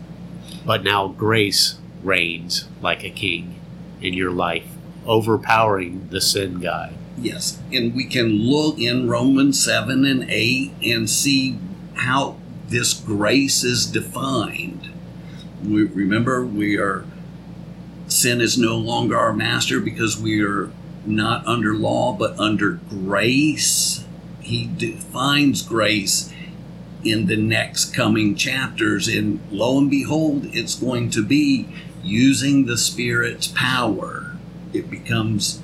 but 0.65 0.85
now 0.85 1.09
grace 1.09 1.77
reigns 2.03 2.67
like 2.81 3.03
a 3.05 3.11
king 3.11 3.57
in 4.01 4.15
your 4.15 4.31
life, 4.31 4.69
overpowering 5.05 6.09
the 6.11 6.21
sin 6.21 6.61
guy. 6.61 6.93
Yes, 7.21 7.61
and 7.71 7.95
we 7.95 8.05
can 8.05 8.29
look 8.29 8.79
in 8.79 9.09
Romans 9.09 9.63
7 9.63 10.07
and 10.07 10.25
8 10.29 10.73
and 10.83 11.09
see 11.09 11.59
how 11.95 12.37
this 12.69 12.95
grace 12.95 13.63
is 13.63 13.85
defined. 13.85 14.89
We, 15.63 15.83
remember, 15.83 16.47
we 16.47 16.79
are, 16.79 17.05
sin 18.07 18.41
is 18.41 18.57
no 18.57 18.77
longer 18.77 19.19
our 19.19 19.35
master 19.35 19.81
because 19.81 20.19
we 20.19 20.43
are 20.43 20.71
not 21.05 21.47
under 21.47 21.75
law 21.75 22.15
but 22.15 22.39
under 22.39 22.81
grace. 22.89 24.05
He 24.41 24.67
defines 24.67 25.61
grace 25.61 26.33
in 27.05 27.27
the 27.27 27.37
next 27.37 27.95
coming 27.95 28.35
chapters, 28.35 29.09
and 29.09 29.41
lo 29.51 29.79
and 29.79 29.91
behold, 29.91 30.47
it's 30.47 30.75
going 30.75 31.11
to 31.11 31.25
be 31.25 31.69
using 32.03 32.65
the 32.65 32.79
Spirit's 32.79 33.49
power. 33.49 34.37
It 34.73 34.91
becomes 34.91 35.63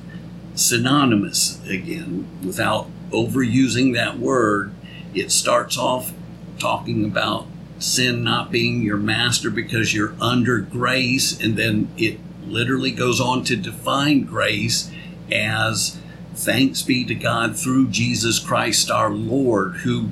synonymous 0.56 1.64
again 1.66 2.26
without 2.44 2.88
overusing 3.10 3.94
that 3.94 4.18
word. 4.18 4.72
It 5.14 5.30
starts 5.30 5.78
off 5.78 6.12
talking 6.58 7.04
about 7.04 7.46
sin 7.78 8.24
not 8.24 8.50
being 8.50 8.82
your 8.82 8.96
master 8.96 9.50
because 9.50 9.94
you're 9.94 10.14
under 10.20 10.58
grace, 10.58 11.38
and 11.38 11.56
then 11.56 11.88
it 11.96 12.18
literally 12.46 12.90
goes 12.90 13.20
on 13.20 13.44
to 13.44 13.54
define 13.56 14.24
grace 14.24 14.90
as 15.30 15.98
thanks 16.34 16.82
be 16.82 17.04
to 17.04 17.14
God 17.14 17.56
through 17.56 17.88
Jesus 17.88 18.38
Christ 18.38 18.90
our 18.90 19.10
Lord, 19.10 19.76
who 19.78 20.10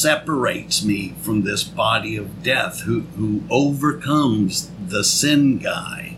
separates 0.00 0.84
me 0.84 1.14
from 1.20 1.42
this 1.42 1.64
body 1.64 2.16
of 2.16 2.42
death, 2.42 2.80
who, 2.80 3.00
who 3.16 3.42
overcomes 3.50 4.70
the 4.88 5.04
sin 5.04 5.58
guy. 5.58 6.16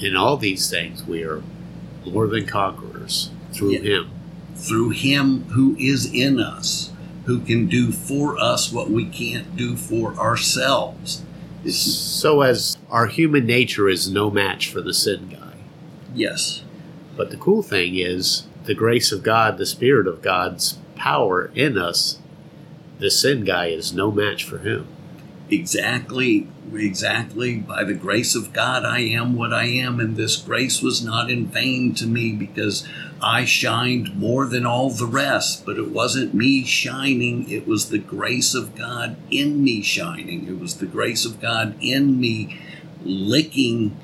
In 0.00 0.16
all 0.16 0.36
these 0.36 0.68
things, 0.70 1.04
we 1.04 1.22
are 1.22 1.42
more 2.04 2.26
than 2.26 2.46
conquerors 2.46 3.30
through 3.52 3.72
Yeah. 3.72 3.80
him. 3.80 4.10
through 4.56 4.90
him 4.90 5.42
who 5.50 5.76
is 5.80 6.06
in 6.06 6.38
us, 6.38 6.90
who 7.24 7.40
can 7.40 7.66
do 7.66 7.90
for 7.90 8.38
us 8.38 8.72
what 8.72 8.88
we 8.88 9.04
can't 9.04 9.56
do 9.56 9.74
for 9.76 10.14
ourselves. 10.16 11.22
It's, 11.64 11.76
So, 11.76 12.42
as 12.42 12.78
our 12.88 13.06
human 13.06 13.46
nature 13.46 13.88
is 13.88 14.08
no 14.08 14.30
match 14.30 14.68
for 14.70 14.80
the 14.80 14.94
sin 14.94 15.28
guy. 15.30 15.54
yes, 16.14 16.62
But 17.16 17.30
the 17.30 17.36
cool 17.36 17.62
thing 17.62 17.96
is 17.96 18.44
the 18.64 18.74
grace 18.74 19.10
of 19.12 19.22
God, 19.24 19.58
the 19.58 19.66
Spirit 19.66 20.06
of 20.06 20.22
God's 20.22 20.78
power 20.94 21.50
in 21.54 21.76
us, 21.76 22.18
the 23.00 23.10
sin 23.10 23.44
guy 23.44 23.66
is 23.66 23.92
no 23.92 24.10
match 24.12 24.44
for 24.44 24.58
him. 24.58 24.86
Exactly, 25.54 26.48
exactly. 26.72 27.56
By 27.56 27.84
the 27.84 27.94
grace 27.94 28.34
of 28.34 28.52
God, 28.52 28.84
I 28.84 29.00
am 29.00 29.36
what 29.36 29.52
I 29.52 29.64
am, 29.64 30.00
and 30.00 30.16
this 30.16 30.36
grace 30.36 30.82
was 30.82 31.04
not 31.04 31.30
in 31.30 31.46
vain 31.46 31.94
to 31.94 32.06
me 32.06 32.32
because 32.32 32.86
I 33.22 33.44
shined 33.44 34.16
more 34.16 34.46
than 34.46 34.66
all 34.66 34.90
the 34.90 35.06
rest. 35.06 35.64
But 35.64 35.78
it 35.78 35.90
wasn't 35.90 36.34
me 36.34 36.64
shining, 36.64 37.50
it 37.50 37.66
was 37.66 37.88
the 37.88 37.98
grace 37.98 38.54
of 38.54 38.74
God 38.74 39.16
in 39.30 39.62
me 39.62 39.82
shining. 39.82 40.48
It 40.48 40.58
was 40.58 40.78
the 40.78 40.86
grace 40.86 41.24
of 41.24 41.40
God 41.40 41.76
in 41.80 42.20
me 42.20 42.60
licking 43.02 43.96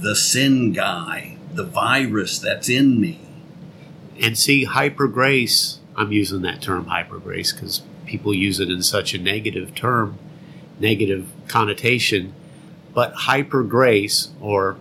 the 0.00 0.16
sin 0.16 0.72
guy, 0.72 1.36
the 1.52 1.64
virus 1.64 2.38
that's 2.38 2.68
in 2.68 3.00
me. 3.00 3.20
And 4.20 4.38
see, 4.38 4.64
hyper 4.64 5.08
grace, 5.08 5.78
I'm 5.94 6.12
using 6.12 6.42
that 6.42 6.62
term 6.62 6.86
hyper 6.86 7.18
grace 7.18 7.52
because 7.52 7.82
people 8.06 8.32
use 8.32 8.60
it 8.60 8.70
in 8.70 8.82
such 8.82 9.14
a 9.14 9.18
negative 9.18 9.74
term, 9.74 10.18
negative 10.78 11.28
connotation. 11.48 12.34
But 12.94 13.12
hyper 13.12 13.62
grace 13.62 14.28
or 14.40 14.76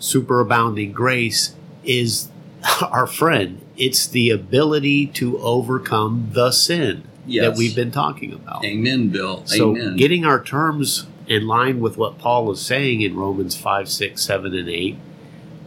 superabounding 0.00 0.92
grace 0.92 1.54
is 1.84 2.28
our 2.82 3.06
friend. 3.06 3.60
It's 3.76 4.06
the 4.06 4.30
ability 4.30 5.06
to 5.06 5.38
overcome 5.38 6.30
the 6.32 6.50
sin 6.50 7.04
that 7.26 7.56
we've 7.56 7.76
been 7.76 7.90
talking 7.90 8.32
about. 8.32 8.64
Amen, 8.64 9.10
Bill. 9.10 9.44
So 9.46 9.76
Amen. 9.76 9.96
getting 9.96 10.24
our 10.24 10.42
terms 10.42 11.06
in 11.26 11.46
line 11.46 11.80
with 11.80 11.96
what 11.98 12.18
Paul 12.18 12.50
is 12.50 12.60
saying 12.60 13.02
in 13.02 13.14
Romans 13.16 13.54
5, 13.54 13.88
6, 13.88 14.20
7, 14.20 14.54
and 14.54 14.68
8 14.68 14.96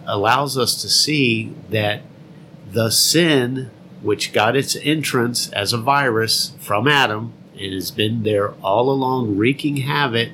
allows 0.07 0.57
us 0.57 0.81
to 0.81 0.89
see 0.89 1.53
that 1.69 2.01
the 2.71 2.89
sin 2.89 3.69
which 4.01 4.33
got 4.33 4.55
its 4.55 4.75
entrance 4.77 5.49
as 5.51 5.73
a 5.73 5.77
virus 5.77 6.53
from 6.59 6.87
Adam 6.87 7.33
and 7.61 7.73
has 7.73 7.91
been 7.91 8.23
there 8.23 8.53
all 8.63 8.89
along 8.89 9.37
wreaking 9.37 9.77
havoc. 9.77 10.29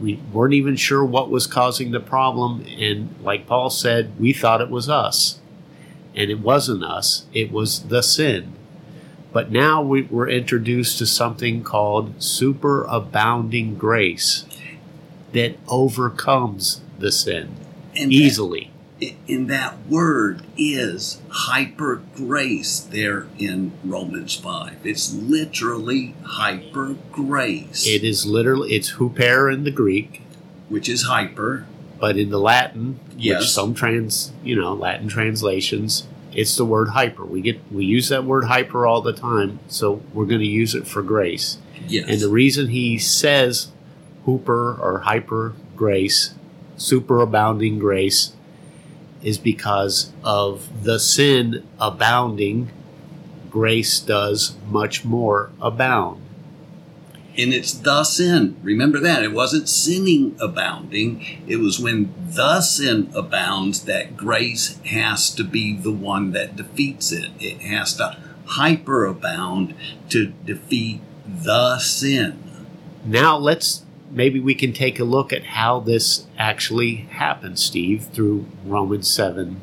We 0.00 0.20
weren't 0.32 0.54
even 0.54 0.76
sure 0.76 1.04
what 1.04 1.30
was 1.30 1.46
causing 1.46 1.92
the 1.92 2.00
problem. 2.00 2.64
And 2.78 3.14
like 3.22 3.46
Paul 3.46 3.70
said, 3.70 4.18
we 4.18 4.32
thought 4.32 4.60
it 4.60 4.70
was 4.70 4.88
us. 4.88 5.40
And 6.14 6.30
it 6.30 6.40
wasn't 6.40 6.84
us, 6.84 7.26
it 7.32 7.50
was 7.50 7.84
the 7.88 8.02
sin. 8.02 8.52
But 9.32 9.50
now 9.50 9.82
we, 9.82 10.02
we're 10.02 10.28
introduced 10.28 10.98
to 10.98 11.06
something 11.06 11.64
called 11.64 12.18
superabounding 12.18 13.76
grace 13.76 14.44
that 15.32 15.58
overcomes 15.66 16.82
the 17.00 17.10
sin 17.10 17.56
and 17.96 18.12
easily. 18.12 18.70
And 19.28 19.48
that 19.50 19.86
word 19.88 20.42
is 20.56 21.20
hyper 21.28 22.02
grace 22.14 22.78
there 22.80 23.26
in 23.38 23.72
Romans 23.84 24.34
5. 24.36 24.76
It's 24.84 25.12
literally 25.14 26.14
hyper 26.22 26.96
grace, 27.12 27.86
It 27.86 28.04
is 28.04 28.24
literally, 28.26 28.72
it's 28.74 28.94
huper 28.94 29.52
in 29.52 29.64
the 29.64 29.70
Greek, 29.70 30.22
which 30.68 30.88
is 30.88 31.02
hyper. 31.04 31.66
but 32.00 32.16
in 32.18 32.28
the 32.30 32.40
Latin, 32.40 32.98
which 33.14 33.24
Yes. 33.24 33.52
some 33.52 33.72
trans, 33.74 34.32
you 34.44 34.54
know, 34.56 34.74
Latin 34.74 35.08
translations, 35.08 36.06
it's 36.34 36.56
the 36.56 36.64
word 36.64 36.88
hyper. 36.90 37.24
We 37.24 37.40
get 37.40 37.60
we 37.72 37.84
use 37.84 38.08
that 38.08 38.24
word 38.24 38.44
hyper 38.44 38.86
all 38.86 39.00
the 39.00 39.12
time, 39.12 39.60
so 39.68 40.02
we're 40.12 40.26
going 40.26 40.40
to 40.40 40.46
use 40.46 40.74
it 40.74 40.86
for 40.86 41.00
grace. 41.02 41.58
Yes. 41.88 42.06
And 42.08 42.20
the 42.20 42.28
reason 42.28 42.68
he 42.68 42.98
says 42.98 43.68
huper 44.26 44.78
or 44.78 45.00
hyper 45.04 45.54
grace, 45.76 46.34
superabounding 46.76 47.78
grace, 47.78 48.32
is 49.24 49.38
because 49.38 50.12
of 50.22 50.84
the 50.84 51.00
sin 51.00 51.66
abounding, 51.80 52.70
grace 53.50 53.98
does 53.98 54.54
much 54.70 55.04
more 55.04 55.50
abound. 55.60 56.20
and 57.36 57.52
it's 57.52 57.72
the 57.72 58.04
sin. 58.04 58.56
Remember 58.62 59.00
that. 59.00 59.24
It 59.24 59.32
wasn't 59.32 59.68
sinning 59.68 60.36
abounding. 60.40 61.42
It 61.48 61.56
was 61.56 61.80
when 61.80 62.14
the 62.28 62.60
sin 62.60 63.10
abounds 63.14 63.86
that 63.86 64.16
grace 64.16 64.78
has 64.84 65.30
to 65.30 65.42
be 65.42 65.74
the 65.76 65.90
one 65.90 66.30
that 66.30 66.54
defeats 66.54 67.10
it. 67.10 67.30
It 67.40 67.60
has 67.62 67.94
to 67.94 68.16
hyperabound 68.50 69.74
to 70.10 70.26
defeat 70.44 71.00
the 71.26 71.78
sin. 71.80 72.38
Now 73.04 73.36
let's 73.36 73.83
maybe 74.14 74.38
we 74.40 74.54
can 74.54 74.72
take 74.72 74.98
a 74.98 75.04
look 75.04 75.32
at 75.32 75.44
how 75.44 75.80
this 75.80 76.26
actually 76.38 76.94
happened, 77.10 77.58
Steve, 77.58 78.04
through 78.12 78.46
Romans 78.64 79.10
seven, 79.10 79.60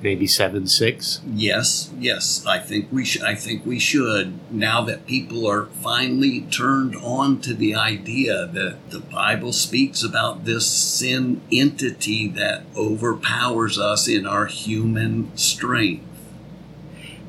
maybe 0.00 0.26
seven 0.26 0.66
six. 0.66 1.20
Yes, 1.26 1.90
yes, 1.98 2.46
I 2.46 2.60
think 2.60 2.88
we 2.92 3.04
should. 3.04 3.22
I 3.22 3.34
think 3.34 3.66
we 3.66 3.78
should. 3.78 4.38
Now 4.50 4.82
that 4.82 5.06
people 5.06 5.46
are 5.46 5.66
finally 5.66 6.42
turned 6.42 6.96
on 6.96 7.40
to 7.40 7.52
the 7.52 7.74
idea 7.74 8.46
that 8.46 8.90
the 8.90 9.00
Bible 9.00 9.52
speaks 9.52 10.02
about 10.02 10.44
this 10.44 10.66
sin 10.66 11.42
entity 11.50 12.28
that 12.28 12.64
overpowers 12.76 13.78
us 13.78 14.08
in 14.08 14.26
our 14.26 14.46
human 14.46 15.36
strength. 15.36 16.04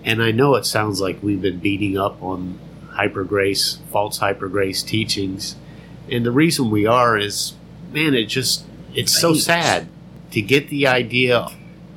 And 0.05 0.23
I 0.23 0.31
know 0.31 0.55
it 0.55 0.65
sounds 0.65 1.01
like 1.01 1.21
we've 1.21 1.41
been 1.41 1.59
beating 1.59 1.97
up 1.97 2.21
on 2.23 2.59
hyper 2.91 3.25
grace, 3.25 3.79
false 3.91 4.19
hyper 4.19 4.47
grace 4.47 4.81
teachings. 4.81 5.55
And 6.11 6.25
the 6.25 6.31
reason 6.31 6.69
we 6.69 6.85
are 6.85 7.17
is, 7.17 7.53
man, 7.91 8.13
it 8.13 8.25
just, 8.25 8.65
it's 8.93 9.19
so 9.19 9.33
sad 9.33 9.87
to 10.31 10.41
get 10.41 10.69
the 10.69 10.87
idea, 10.87 11.49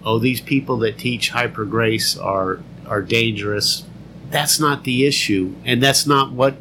oh, 0.04 0.18
these 0.18 0.40
people 0.40 0.78
that 0.78 0.98
teach 0.98 1.30
hyper 1.30 1.64
grace 1.64 2.16
are, 2.16 2.60
are 2.86 3.02
dangerous. 3.02 3.84
That's 4.30 4.60
not 4.60 4.84
the 4.84 5.06
issue. 5.06 5.54
And 5.64 5.82
that's 5.82 6.06
not 6.06 6.32
what, 6.32 6.54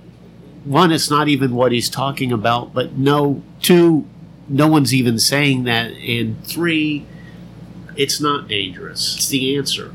one, 0.63 0.91
it's 0.91 1.09
not 1.09 1.27
even 1.27 1.53
what 1.55 1.71
he's 1.71 1.89
talking 1.89 2.31
about. 2.31 2.73
But 2.73 2.93
no, 2.93 3.43
two, 3.61 4.07
no 4.47 4.67
one's 4.67 4.93
even 4.93 5.19
saying 5.19 5.63
that. 5.63 5.91
And 5.91 6.43
three, 6.45 7.05
it's 7.95 8.19
not 8.19 8.47
dangerous. 8.47 9.15
It's 9.15 9.29
the 9.29 9.55
answer. 9.57 9.93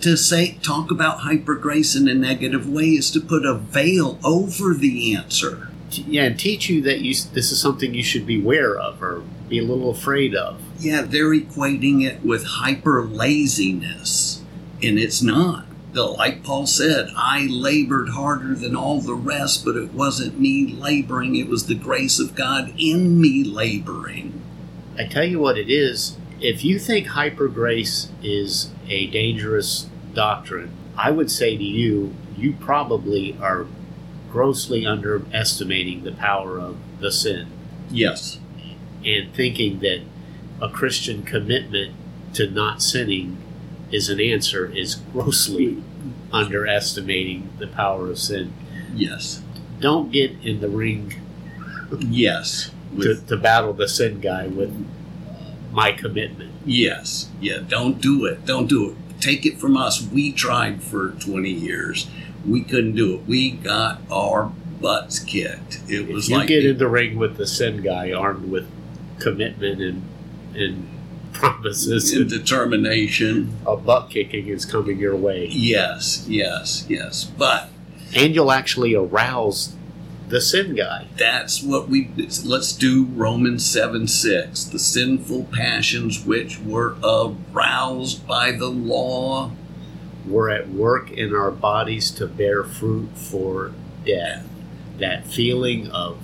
To 0.00 0.16
say 0.16 0.58
talk 0.62 0.90
about 0.90 1.20
hyper 1.20 1.54
grace 1.54 1.94
in 1.94 2.08
a 2.08 2.14
negative 2.14 2.68
way 2.68 2.90
is 2.90 3.10
to 3.12 3.20
put 3.20 3.46
a 3.46 3.54
veil 3.54 4.18
over 4.22 4.74
the 4.74 5.14
answer. 5.14 5.68
Yeah, 5.98 6.24
and 6.24 6.38
teach 6.38 6.68
you 6.68 6.82
that 6.82 7.00
you 7.00 7.14
this 7.32 7.50
is 7.52 7.60
something 7.60 7.94
you 7.94 8.02
should 8.02 8.26
be 8.26 8.40
aware 8.40 8.76
of 8.76 9.02
or 9.02 9.22
be 9.48 9.58
a 9.58 9.64
little 9.64 9.90
afraid 9.90 10.34
of. 10.34 10.60
Yeah, 10.78 11.02
they're 11.02 11.34
equating 11.34 12.04
it 12.04 12.24
with 12.24 12.44
hyper 12.44 13.04
laziness, 13.04 14.42
and 14.82 14.98
it's 14.98 15.22
not. 15.22 15.66
Like 15.94 16.42
Paul 16.42 16.66
said, 16.66 17.10
I 17.16 17.46
labored 17.48 18.08
harder 18.10 18.56
than 18.56 18.74
all 18.74 19.00
the 19.00 19.14
rest, 19.14 19.64
but 19.64 19.76
it 19.76 19.92
wasn't 19.92 20.40
me 20.40 20.72
laboring, 20.72 21.36
it 21.36 21.48
was 21.48 21.66
the 21.66 21.76
grace 21.76 22.18
of 22.18 22.34
God 22.34 22.74
in 22.76 23.20
me 23.20 23.44
laboring. 23.44 24.42
I 24.98 25.04
tell 25.04 25.24
you 25.24 25.38
what 25.38 25.56
it 25.56 25.70
is. 25.70 26.16
If 26.40 26.64
you 26.64 26.80
think 26.80 27.06
hyper 27.06 27.46
grace 27.46 28.10
is 28.22 28.70
a 28.88 29.06
dangerous 29.06 29.88
doctrine, 30.14 30.70
I 30.96 31.12
would 31.12 31.30
say 31.30 31.56
to 31.56 31.62
you, 31.62 32.14
you 32.36 32.54
probably 32.54 33.36
are 33.40 33.66
grossly 34.38 34.84
underestimating 34.84 36.02
the 36.02 36.10
power 36.10 36.58
of 36.58 36.76
the 36.98 37.12
sin 37.12 37.46
Yes. 37.88 38.40
and 39.04 39.32
thinking 39.32 39.78
that 39.78 40.00
a 40.60 40.68
Christian 40.68 41.22
commitment 41.22 41.94
to 42.32 42.50
not 42.50 42.82
sinning 42.82 43.36
is 43.92 44.08
an 44.08 44.20
answer 44.20 44.66
is 44.66 44.96
grossly 45.12 45.80
underestimating 46.32 47.48
the 47.60 47.68
power 47.68 48.10
of 48.10 48.18
sin. 48.18 48.52
Yes. 48.92 49.40
Don't 49.78 50.10
get 50.10 50.32
in 50.42 50.60
the 50.60 50.68
ring 50.68 51.14
Yes. 52.00 52.72
to, 53.00 53.14
to 53.28 53.36
battle 53.36 53.72
the 53.72 53.86
sin 53.86 54.18
guy 54.20 54.48
with 54.48 54.72
my 55.70 55.92
commitment. 55.92 56.50
yes. 56.66 57.28
Yeah, 57.40 57.58
don't 57.68 58.00
do 58.00 58.24
it. 58.24 58.44
Don't 58.46 58.66
do 58.68 58.90
it. 58.90 58.96
Take 59.20 59.46
it 59.46 59.58
from 59.60 59.76
us. 59.76 60.02
We 60.02 60.32
tried 60.32 60.82
for 60.82 61.10
20 61.10 61.50
years. 61.50 62.08
We 62.46 62.62
couldn't 62.62 62.94
do 62.96 63.14
it. 63.14 63.20
We 63.26 63.50
got 63.52 64.00
our 64.10 64.52
butts 64.80 65.18
kicked. 65.18 65.80
It 65.88 66.08
was 66.12 66.24
If 66.26 66.30
you 66.30 66.36
like 66.38 66.48
get 66.48 66.64
in 66.66 66.78
the 66.78 66.88
ring 66.88 67.16
with 67.16 67.36
the 67.36 67.46
sin 67.46 67.82
guy 67.82 68.12
armed 68.12 68.50
with 68.50 68.66
commitment 69.20 69.80
and 69.80 70.02
and 70.54 70.88
promises, 71.32 72.12
and 72.12 72.28
determination. 72.30 73.56
a 73.66 73.76
butt 73.76 74.08
kicking 74.10 74.46
is 74.48 74.64
coming 74.64 74.98
your 74.98 75.16
way, 75.16 75.46
Yes, 75.50 76.26
yes, 76.28 76.86
yes. 76.88 77.24
But 77.24 77.70
and 78.14 78.34
you'll 78.34 78.52
actually 78.52 78.94
arouse 78.94 79.74
the 80.28 80.40
sin 80.40 80.74
guy. 80.76 81.06
that's 81.16 81.62
what 81.62 81.88
we 81.88 82.10
let's 82.44 82.72
do 82.72 83.04
Romans 83.06 83.64
7 83.66 84.06
6. 84.06 84.64
The 84.64 84.78
sinful 84.78 85.44
passions 85.52 86.24
which 86.24 86.60
were 86.60 86.96
aroused 87.02 88.26
by 88.26 88.52
the 88.52 88.68
law. 88.68 89.50
We're 90.26 90.50
at 90.50 90.68
work 90.68 91.10
in 91.10 91.34
our 91.34 91.50
bodies 91.50 92.10
to 92.12 92.26
bear 92.26 92.64
fruit 92.64 93.10
for 93.16 93.72
death. 94.06 94.46
That 94.98 95.26
feeling 95.26 95.90
of 95.90 96.18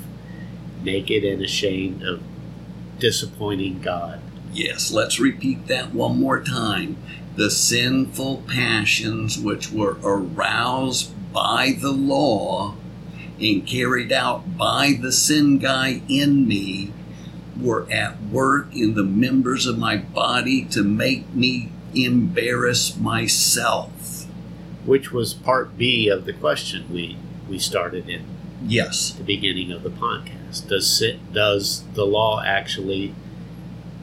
naked 0.82 1.24
and 1.24 1.42
ashamed 1.42 2.02
of 2.02 2.22
disappointing 2.98 3.80
God. 3.80 4.20
Yes, 4.52 4.90
let's 4.90 5.20
repeat 5.20 5.66
that 5.66 5.94
one 5.94 6.18
more 6.18 6.42
time. 6.42 6.96
The 7.36 7.50
sinful 7.50 8.44
passions 8.48 9.38
which 9.38 9.70
were 9.70 9.98
aroused 10.02 11.12
by 11.32 11.74
the 11.78 11.92
law 11.92 12.74
and 13.40 13.66
carried 13.66 14.12
out 14.12 14.56
by 14.56 14.94
the 15.00 15.12
sin 15.12 15.58
guy 15.58 16.02
in 16.08 16.46
me 16.46 16.92
were 17.58 17.90
at 17.90 18.22
work 18.22 18.74
in 18.74 18.94
the 18.94 19.04
members 19.04 19.66
of 19.66 19.78
my 19.78 19.96
body 19.96 20.64
to 20.64 20.82
make 20.82 21.32
me 21.34 21.70
embarrass 21.94 22.96
myself. 22.96 24.26
Which 24.84 25.12
was 25.12 25.34
part 25.34 25.76
B 25.76 26.08
of 26.08 26.24
the 26.24 26.32
question 26.32 26.86
we, 26.92 27.16
we 27.48 27.58
started 27.58 28.08
in. 28.08 28.24
Yes, 28.64 29.10
the 29.10 29.24
beginning 29.24 29.72
of 29.72 29.82
the 29.82 29.90
podcast. 29.90 30.68
Does 30.68 30.88
sin, 30.88 31.20
does 31.32 31.84
the 31.94 32.04
law 32.06 32.42
actually 32.42 33.14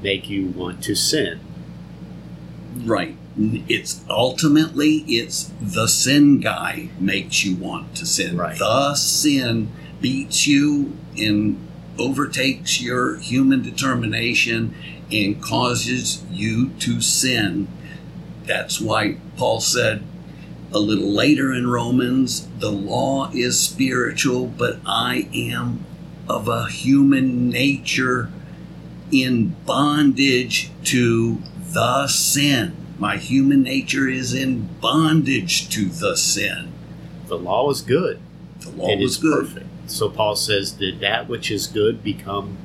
make 0.02 0.30
you 0.30 0.48
want 0.48 0.84
to 0.84 0.96
sin? 0.96 1.40
right. 2.86 3.16
It's 3.40 4.04
ultimately 4.10 4.98
it's 5.08 5.52
the 5.62 5.88
sin 5.88 6.40
guy 6.40 6.90
makes 7.00 7.46
you 7.46 7.56
want 7.56 7.96
to 7.98 8.06
sin. 8.06 8.36
Right. 8.36 8.58
The 8.58 8.96
sin 8.96 9.72
beats 10.02 10.48
you 10.48 10.98
and 11.18 11.60
overtakes 12.00 12.82
your 12.82 13.18
human 13.18 13.62
determination 13.62 14.74
and 15.12 15.42
causes 15.42 16.24
you 16.32 16.70
to 16.80 17.00
sin. 17.00 17.68
That's 18.48 18.82
why 18.82 19.18
Paul 19.36 19.60
said 19.62 20.04
a 20.72 20.80
little 20.80 21.12
later 21.12 21.54
in 21.54 21.70
Romans, 21.70 22.48
the 22.60 22.72
law 22.72 23.30
is 23.34 23.60
spiritual, 23.60 24.48
but 24.48 24.80
I 24.86 25.30
am 25.34 25.86
of 26.28 26.48
a 26.48 26.68
human 26.68 27.50
nature 27.50 28.30
in 29.12 29.56
bondage 29.66 30.72
to 30.86 31.42
the 31.58 32.08
sin. 32.08 32.76
My 33.00 33.18
human 33.18 33.64
nature 33.64 34.08
is 34.10 34.34
in 34.34 34.68
bondage 34.82 35.70
to 35.70 35.86
the 35.86 36.18
sin. 36.18 36.72
The 37.28 37.38
law 37.38 37.70
is 37.70 37.82
good. 37.82 38.20
The 38.60 38.72
law 38.72 38.90
it 38.90 39.00
was 39.00 39.14
is 39.14 39.18
good. 39.18 39.46
perfect. 39.48 39.68
So 39.88 40.10
Paul 40.10 40.36
says, 40.36 40.72
Did 40.72 41.00
that 41.00 41.30
which 41.30 41.50
is 41.52 41.68
good 41.68 42.04
become 42.04 42.58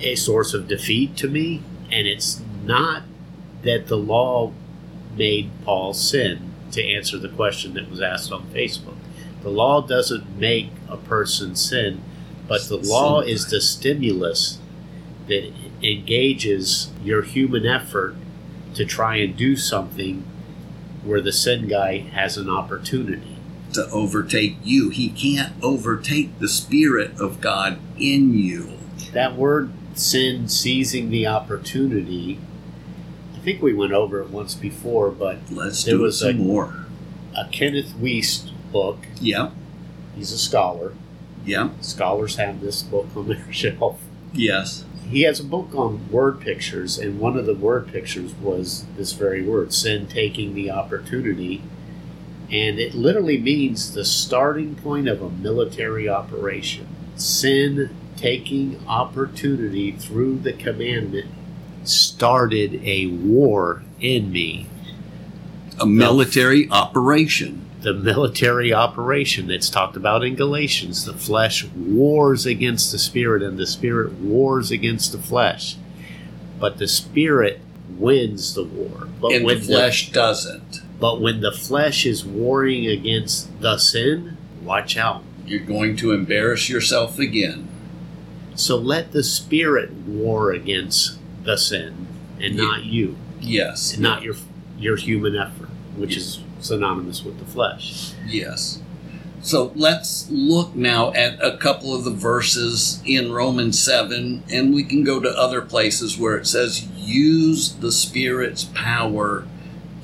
a 0.00 0.14
source 0.14 0.54
of 0.54 0.66
defeat 0.66 1.16
to 1.18 1.28
me? 1.28 1.62
And 1.92 2.06
it's 2.06 2.40
not 2.64 3.02
that 3.62 3.86
the 3.88 3.98
law 3.98 4.52
made 5.16 5.50
Paul 5.64 5.94
sin, 5.94 6.52
to 6.72 6.82
answer 6.84 7.18
the 7.18 7.28
question 7.28 7.74
that 7.74 7.90
was 7.90 8.00
asked 8.00 8.30
on 8.32 8.46
Facebook. 8.48 8.96
The 9.42 9.50
law 9.50 9.80
doesn't 9.80 10.38
make 10.38 10.70
a 10.88 10.96
person 10.96 11.54
sin, 11.56 12.02
but 12.46 12.68
the 12.68 12.76
law 12.76 13.20
is 13.20 13.46
the 13.50 13.60
stimulus 13.60 14.58
that 15.28 15.52
engages 15.82 16.90
your 17.02 17.22
human 17.22 17.66
effort 17.66 18.14
to 18.74 18.84
try 18.84 19.16
and 19.16 19.36
do 19.36 19.56
something 19.56 20.24
where 21.04 21.20
the 21.20 21.32
sin 21.32 21.66
guy 21.68 21.98
has 21.98 22.36
an 22.36 22.48
opportunity. 22.50 23.36
to 23.72 23.88
overtake 23.90 24.56
you. 24.64 24.90
He 24.90 25.08
can't 25.10 25.52
overtake 25.62 26.40
the 26.40 26.48
Spirit 26.48 27.12
of 27.20 27.40
God 27.40 27.78
in 27.96 28.34
you. 28.34 28.72
that 29.12 29.36
word 29.36 29.70
sin 29.94 30.48
seizing 30.48 31.10
the 31.10 31.26
opportunity 31.26 32.38
i 33.40 33.42
think 33.42 33.62
we 33.62 33.72
went 33.72 33.92
over 33.92 34.20
it 34.20 34.30
once 34.30 34.54
before 34.54 35.10
but 35.10 35.38
Let's 35.50 35.82
There 35.84 35.94
do 35.94 36.00
it 36.00 36.04
was 36.04 36.18
some 36.20 36.30
a- 36.30 36.34
more. 36.34 36.74
a 37.36 37.48
kenneth 37.50 37.94
Wuest 38.00 38.50
book 38.72 38.98
Yeah. 39.20 39.50
he's 40.16 40.32
a 40.32 40.38
scholar 40.38 40.92
Yeah. 41.44 41.70
Scholars 41.80 42.36
have 42.36 42.60
this 42.60 42.82
book 42.82 43.06
on 43.16 43.28
their 43.28 43.46
shelf. 43.50 44.00
Yes. 44.34 44.84
He 45.08 45.22
has 45.22 45.40
a 45.40 45.44
book 45.44 45.74
on 45.74 46.08
word 46.10 46.38
pictures, 46.40 46.98
and 46.98 47.18
one 47.18 47.36
of 47.38 47.46
the 47.46 47.54
word 47.54 47.88
pictures 47.88 48.32
was 48.34 48.84
this 48.96 49.12
very 49.14 49.42
word 49.42 49.72
sin 49.72 50.06
taking 50.06 50.54
the 50.54 50.70
opportunity. 50.70 51.62
And 52.52 52.78
it 52.78 52.94
literally 52.94 53.38
means 53.38 53.94
the 53.94 54.04
starting 54.04 54.74
point 54.74 55.08
of 55.08 55.22
a 55.22 55.30
military 55.30 56.08
operation. 56.10 56.86
Sin 57.16 57.88
taking 58.16 58.78
opportunity 58.86 59.92
through 59.92 60.40
the 60.40 60.52
commandment 60.52 61.30
started 61.84 62.80
a 62.84 63.06
war 63.06 63.82
in 64.00 64.30
me. 64.32 64.66
A 65.78 65.86
military 65.86 66.68
operation. 66.70 67.66
The 67.80 67.94
military 67.94 68.72
operation 68.72 69.46
that's 69.46 69.70
talked 69.70 69.96
about 69.96 70.22
in 70.22 70.34
Galatians. 70.34 71.06
The 71.06 71.14
flesh 71.14 71.64
wars 71.64 72.44
against 72.44 72.92
the 72.92 72.98
spirit, 72.98 73.42
and 73.42 73.58
the 73.58 73.66
spirit 73.66 74.12
wars 74.14 74.70
against 74.70 75.12
the 75.12 75.18
flesh. 75.18 75.76
But 76.58 76.76
the 76.76 76.88
spirit 76.88 77.60
wins 77.88 78.54
the 78.54 78.64
war. 78.64 79.08
But 79.20 79.32
and 79.32 79.44
when 79.46 79.60
the 79.60 79.64
flesh 79.64 80.12
doesn't. 80.12 80.82
but 81.00 81.20
when 81.20 81.40
the 81.40 81.52
flesh 81.52 82.04
is 82.04 82.24
warring 82.24 82.86
against 82.86 83.60
the 83.62 83.78
sin, 83.78 84.36
watch 84.62 84.96
out. 84.98 85.22
You're 85.46 85.60
going 85.60 85.96
to 85.96 86.12
embarrass 86.12 86.68
yourself 86.68 87.18
again. 87.18 87.66
So 88.54 88.76
let 88.76 89.12
the 89.12 89.22
spirit 89.22 89.90
war 89.92 90.52
against 90.52 91.18
the 91.44 91.56
sin, 91.56 92.06
and 92.40 92.54
Yeah. 92.56 92.62
not 92.62 92.84
you, 92.84 93.16
Yes. 93.40 93.92
and 93.94 94.02
not 94.02 94.22
your 94.22 94.36
your 94.78 94.96
human 94.96 95.36
effort, 95.36 95.68
which 95.96 96.16
is 96.16 96.40
synonymous 96.60 97.22
with 97.24 97.38
the 97.38 97.44
flesh. 97.44 98.12
Yes. 98.26 98.78
So 99.42 99.72
let's 99.74 100.26
look 100.30 100.74
now 100.74 101.12
at 101.12 101.38
a 101.42 101.56
couple 101.58 101.94
of 101.94 102.04
the 102.04 102.10
verses 102.10 103.00
in 103.04 103.30
Romans 103.32 103.78
7, 103.78 104.42
and 104.50 104.74
we 104.74 104.82
can 104.84 105.02
go 105.04 105.20
to 105.20 105.28
other 105.30 105.60
places 105.62 106.18
where 106.18 106.36
it 106.36 106.46
says, 106.46 106.86
use 106.98 107.70
the 107.72 107.92
Spirit's 107.92 108.64
power 108.64 109.44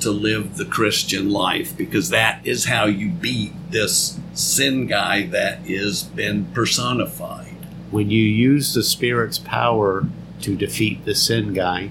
to 0.00 0.10
live 0.10 0.56
the 0.56 0.64
Christian 0.66 1.30
life, 1.30 1.74
because 1.76 2.10
that 2.10 2.40
is 2.44 2.66
how 2.66 2.84
you 2.86 3.08
beat 3.10 3.52
this 3.70 4.18
sin 4.34 4.86
guy 4.86 5.26
that 5.26 5.60
is 5.66 6.02
been 6.02 6.46
personified. 6.52 7.54
When 7.90 8.10
you 8.10 8.22
use 8.22 8.74
the 8.74 8.82
spirit's 8.82 9.38
power 9.38 10.06
to 10.42 10.56
defeat 10.56 11.04
the 11.04 11.14
sin 11.14 11.52
guy, 11.52 11.90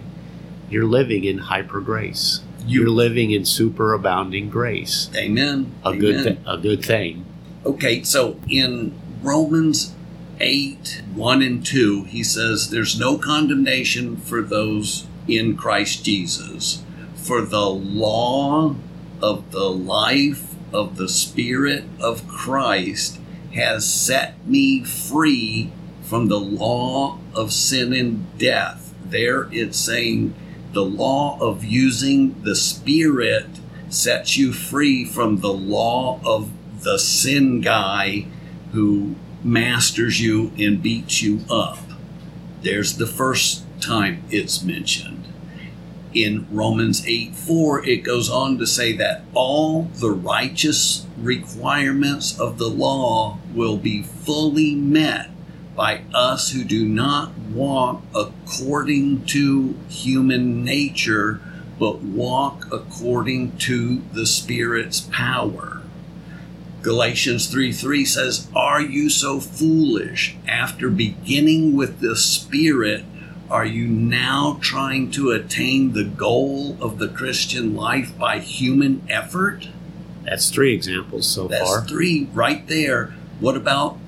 you're 0.69 0.85
living 0.85 1.23
in 1.23 1.37
hyper 1.39 1.79
grace. 1.79 2.41
You're 2.65 2.89
living 2.89 3.31
in 3.31 3.43
superabounding 3.43 4.49
grace. 4.49 5.09
Amen. 5.15 5.71
A 5.85 5.95
good 5.95 6.23
th- 6.23 6.39
a 6.47 6.57
good 6.57 6.83
thing. 6.83 7.25
Okay, 7.65 8.03
so 8.03 8.39
in 8.49 8.93
Romans 9.21 9.93
8 10.39 11.03
1 11.13 11.41
and 11.41 11.65
2, 11.65 12.05
he 12.05 12.23
says, 12.23 12.69
There's 12.69 12.99
no 12.99 13.17
condemnation 13.17 14.17
for 14.17 14.41
those 14.41 15.07
in 15.27 15.55
Christ 15.55 16.03
Jesus. 16.03 16.83
For 17.15 17.41
the 17.41 17.69
law 17.69 18.75
of 19.21 19.51
the 19.51 19.69
life 19.69 20.53
of 20.73 20.97
the 20.97 21.09
Spirit 21.09 21.85
of 21.99 22.27
Christ 22.27 23.19
has 23.53 23.91
set 23.91 24.45
me 24.47 24.83
free 24.83 25.71
from 26.05 26.27
the 26.27 26.39
law 26.39 27.17
of 27.33 27.51
sin 27.51 27.91
and 27.93 28.37
death. 28.37 28.93
There 29.05 29.49
it's 29.51 29.77
saying 29.77 30.35
the 30.73 30.85
law 30.85 31.37
of 31.39 31.63
using 31.63 32.41
the 32.43 32.55
Spirit 32.55 33.47
sets 33.89 34.37
you 34.37 34.53
free 34.53 35.05
from 35.05 35.39
the 35.39 35.53
law 35.53 36.19
of 36.23 36.51
the 36.81 36.99
sin 36.99 37.61
guy 37.61 38.27
who 38.73 39.15
masters 39.43 40.21
you 40.21 40.51
and 40.57 40.81
beats 40.81 41.21
you 41.21 41.41
up. 41.49 41.79
There's 42.61 42.97
the 42.97 43.07
first 43.07 43.63
time 43.79 44.23
it's 44.29 44.63
mentioned. 44.63 45.27
In 46.13 46.47
Romans 46.49 47.05
8 47.05 47.35
4, 47.35 47.85
it 47.85 47.97
goes 47.97 48.29
on 48.29 48.57
to 48.57 48.65
say 48.65 48.93
that 48.93 49.23
all 49.33 49.83
the 49.95 50.11
righteous 50.11 51.05
requirements 51.17 52.39
of 52.39 52.57
the 52.57 52.69
law 52.69 53.37
will 53.53 53.77
be 53.77 54.01
fully 54.01 54.75
met 54.75 55.29
by 55.76 56.01
us 56.13 56.51
who 56.51 56.63
do 56.63 56.86
not 56.86 57.38
walk 57.38 58.01
according 58.15 59.26
to 59.26 59.76
human 59.89 60.63
nature, 60.63 61.39
but 61.78 62.01
walk 62.01 62.67
according 62.71 63.57
to 63.57 64.01
the 64.13 64.26
Spirit's 64.26 65.01
power. 65.01 65.82
Galatians 66.82 67.47
3 67.47 67.73
3 67.73 68.05
says, 68.05 68.47
Are 68.55 68.82
you 68.82 69.09
so 69.09 69.39
foolish? 69.39 70.36
After 70.47 70.89
beginning 70.89 71.76
with 71.76 71.99
the 71.99 72.15
Spirit, 72.15 73.03
are 73.49 73.65
you 73.65 73.88
now 73.88 74.57
trying 74.61 75.11
to 75.11 75.32
attain 75.32 75.93
the 75.93 76.03
goal 76.03 76.78
of 76.80 76.99
the 76.99 77.07
Christian 77.07 77.76
life 77.76 78.17
by 78.17 78.39
human 78.39 79.05
effort? 79.09 79.67
That's 80.23 80.49
three 80.49 80.73
examples 80.73 81.28
so 81.28 81.47
That's 81.47 81.69
far. 81.69 81.82
three 81.82 82.28
right 82.34 82.67
there. 82.67 83.13
What 83.39 83.55
about 83.55 83.99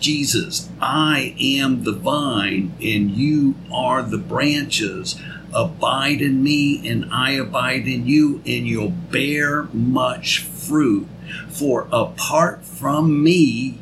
Jesus? 0.00 0.68
I 0.80 1.34
am 1.40 1.84
the 1.84 1.92
vine, 1.92 2.72
and 2.82 3.10
you 3.10 3.54
are 3.72 4.02
the 4.02 4.18
branches. 4.18 5.20
Abide 5.54 6.20
in 6.20 6.42
me, 6.42 6.86
and 6.88 7.12
I 7.12 7.32
abide 7.32 7.88
in 7.88 8.06
you, 8.06 8.42
and 8.46 8.66
you'll 8.66 8.90
bear 8.90 9.64
much 9.72 10.40
fruit. 10.40 11.06
For 11.48 11.88
apart 11.92 12.64
from 12.64 13.22
me, 13.22 13.78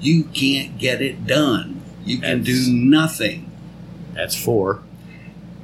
you 0.00 0.24
can't 0.24 0.78
get 0.78 1.00
it 1.02 1.26
done. 1.26 1.82
You 2.04 2.18
can 2.18 2.42
That's- 2.42 2.66
do 2.66 2.72
nothing. 2.72 3.50
That's 4.14 4.36
four. 4.36 4.82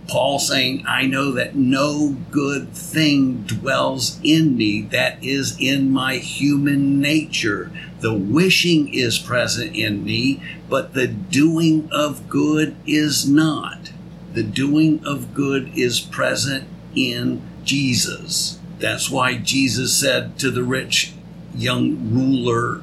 Paul 0.06 0.38
saying, 0.38 0.84
I 0.86 1.06
know 1.06 1.32
that 1.32 1.56
no 1.56 2.16
good 2.30 2.72
thing 2.74 3.42
dwells 3.46 4.20
in 4.22 4.56
me 4.56 4.82
that 4.90 5.22
is 5.24 5.56
in 5.58 5.90
my 5.90 6.16
human 6.16 7.00
nature. 7.00 7.70
The 8.04 8.12
wishing 8.12 8.92
is 8.92 9.18
present 9.18 9.74
in 9.74 10.04
me, 10.04 10.42
but 10.68 10.92
the 10.92 11.06
doing 11.06 11.88
of 11.90 12.28
good 12.28 12.76
is 12.86 13.26
not. 13.26 13.92
The 14.34 14.42
doing 14.42 15.02
of 15.06 15.32
good 15.32 15.72
is 15.74 16.00
present 16.00 16.68
in 16.94 17.40
Jesus. 17.64 18.58
That's 18.78 19.08
why 19.10 19.38
Jesus 19.38 19.96
said 19.98 20.38
to 20.40 20.50
the 20.50 20.62
rich 20.62 21.14
young 21.54 22.12
ruler, 22.12 22.82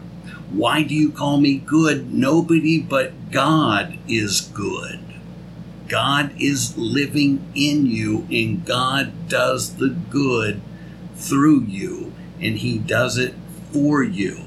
Why 0.49 0.81
do 0.81 0.95
you 0.95 1.11
call 1.11 1.39
me 1.39 1.59
good? 1.59 2.11
Nobody 2.11 2.81
but 2.81 3.29
God 3.29 3.99
is 4.07 4.41
good. 4.41 5.01
God 5.87 6.31
is 6.41 6.75
living 6.79 7.45
in 7.53 7.85
you, 7.85 8.25
and 8.31 8.65
God 8.65 9.29
does 9.29 9.75
the 9.75 9.89
good 9.89 10.61
through 11.13 11.65
you, 11.65 12.11
and 12.39 12.57
He 12.57 12.79
does 12.79 13.19
it 13.19 13.35
for 13.71 14.01
you. 14.01 14.45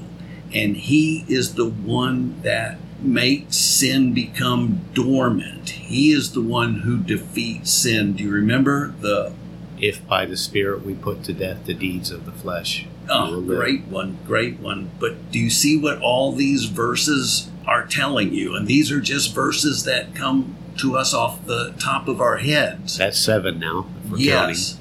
And 0.53 0.77
He 0.77 1.25
is 1.27 1.55
the 1.55 1.69
one 1.69 2.41
that 2.41 2.77
makes 3.01 3.57
sin 3.57 4.13
become 4.13 4.81
dormant. 4.93 5.69
He 5.69 6.11
is 6.11 6.31
the 6.31 6.41
one 6.41 6.79
who 6.79 6.97
defeats 6.97 7.71
sin. 7.71 8.13
Do 8.13 8.23
you 8.23 8.31
remember 8.31 8.93
the 9.01 9.33
If 9.79 10.07
by 10.07 10.25
the 10.25 10.37
Spirit 10.37 10.85
we 10.85 10.95
put 10.95 11.23
to 11.25 11.33
death 11.33 11.65
the 11.65 11.73
deeds 11.73 12.11
of 12.11 12.25
the 12.25 12.31
flesh. 12.31 12.87
Oh, 13.09 13.25
live. 13.29 13.57
great 13.57 13.83
one, 13.85 14.17
great 14.25 14.59
one. 14.59 14.89
But 14.99 15.31
do 15.31 15.37
you 15.39 15.49
see 15.49 15.77
what 15.77 15.99
all 16.01 16.31
these 16.31 16.65
verses 16.65 17.49
are 17.67 17.85
telling 17.85 18.33
you? 18.33 18.55
And 18.55 18.67
these 18.67 18.91
are 18.91 19.01
just 19.01 19.33
verses 19.35 19.83
that 19.83 20.15
come 20.15 20.55
to 20.77 20.97
us 20.97 21.13
off 21.13 21.45
the 21.45 21.73
top 21.79 22.07
of 22.07 22.19
our 22.19 22.37
heads. 22.37 22.97
That's 22.97 23.19
seven 23.19 23.59
now. 23.59 23.87
Yes. 24.15 24.79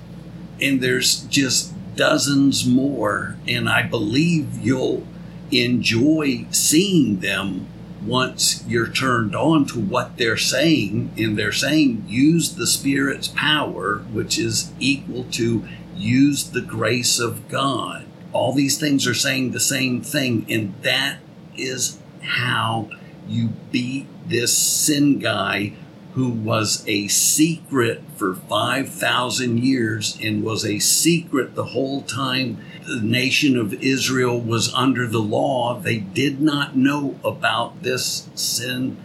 And 0.61 0.81
there's 0.81 1.23
just 1.25 1.73
dozens 1.97 2.67
more. 2.67 3.37
And 3.47 3.69
I 3.69 3.83
believe 3.83 4.59
you'll 4.65 5.07
enjoy 5.55 6.47
seeing 6.51 7.21
them 7.21 7.67
once 8.05 8.65
you're 8.67 8.89
turned 8.89 9.35
on 9.35 9.65
to 9.67 9.81
what 9.81 10.17
they're 10.17 10.37
saying. 10.37 11.13
And 11.17 11.39
they're 11.39 11.53
saying 11.53 12.05
use 12.09 12.55
the 12.55 12.67
Spirit's 12.67 13.29
power, 13.29 13.99
which 14.13 14.39
is 14.39 14.73
equal 14.79 15.25
to 15.33 15.67
use 15.97 16.45
the 16.51 16.61
grace 16.61 17.19
of 17.19 17.49
God. 17.49 18.07
All 18.33 18.53
these 18.53 18.79
things 18.79 19.07
are 19.07 19.15
saying 19.15 19.53
the 19.53 19.61
same 19.61 20.03
thing. 20.03 20.47
And 20.51 20.75
that 20.83 21.19
is 21.57 21.99
how 22.23 22.91
you 23.29 23.49
beat 23.71 24.07
this 24.27 24.57
sin 24.57 25.19
guy 25.19 25.73
who 26.15 26.29
was 26.29 26.85
a 26.87 27.09
secret 27.09 28.01
for 28.17 28.35
5,000 28.35 29.59
years 29.59 30.17
and 30.23 30.45
was 30.45 30.65
a 30.65 30.79
secret 30.79 31.55
the 31.55 31.65
whole 31.65 32.03
time 32.03 32.59
the 32.87 33.01
nation 33.01 33.57
of 33.57 33.75
Israel 33.75 34.41
was 34.41 34.73
under 34.75 35.07
the 35.07 35.21
law. 35.21 35.79
They 35.79 35.99
did 35.99 36.41
not 36.41 36.77
know 36.77 37.19
about 37.25 37.83
this 37.83 38.29
sin 38.35 38.97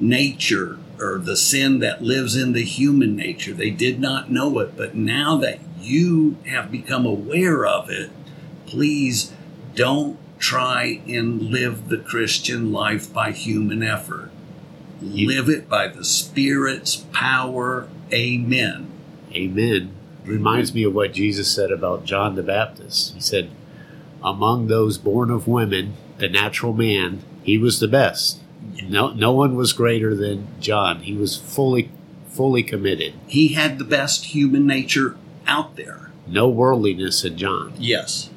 nature 0.00 0.78
or 0.98 1.18
the 1.18 1.36
sin 1.36 1.80
that 1.80 2.02
lives 2.02 2.36
in 2.36 2.52
the 2.52 2.64
human 2.64 3.16
nature. 3.16 3.52
They 3.52 3.70
did 3.70 4.00
not 4.00 4.30
know 4.30 4.58
it. 4.60 4.76
But 4.76 4.94
now 4.94 5.36
that 5.38 5.58
you 5.80 6.36
have 6.46 6.70
become 6.70 7.04
aware 7.04 7.66
of 7.66 7.90
it, 7.90 8.10
please 8.66 9.32
don't 9.74 10.18
try 10.38 11.00
and 11.08 11.42
live 11.42 11.88
the 11.88 11.98
Christian 11.98 12.72
life 12.72 13.12
by 13.12 13.32
human 13.32 13.82
effort. 13.82 14.30
Live 15.00 15.48
it 15.48 15.68
by 15.68 15.88
the 15.88 16.04
Spirit's 16.04 16.96
power. 16.96 17.88
Amen. 18.12 18.90
Amen. 19.32 19.92
Reminds 20.24 20.74
me 20.74 20.84
of 20.84 20.94
what 20.94 21.12
Jesus 21.12 21.50
said 21.54 21.70
about 21.70 22.04
John 22.04 22.34
the 22.34 22.42
Baptist. 22.42 23.14
He 23.14 23.20
said, 23.20 23.50
Among 24.22 24.66
those 24.68 24.96
born 24.98 25.30
of 25.30 25.46
women, 25.46 25.94
the 26.18 26.28
natural 26.28 26.72
man, 26.72 27.22
he 27.42 27.58
was 27.58 27.78
the 27.80 27.88
best. 27.88 28.40
No, 28.88 29.10
no 29.12 29.32
one 29.32 29.54
was 29.56 29.72
greater 29.74 30.14
than 30.14 30.48
John. 30.60 31.00
He 31.00 31.12
was 31.14 31.36
fully, 31.36 31.90
fully 32.28 32.62
committed. 32.62 33.12
He 33.26 33.48
had 33.48 33.78
the 33.78 33.84
best 33.84 34.26
human 34.26 34.66
nature 34.66 35.16
out 35.46 35.76
there. 35.76 36.10
No 36.26 36.48
worldliness 36.48 37.24
in 37.24 37.36
John. 37.36 37.74
Yes. 37.78 38.30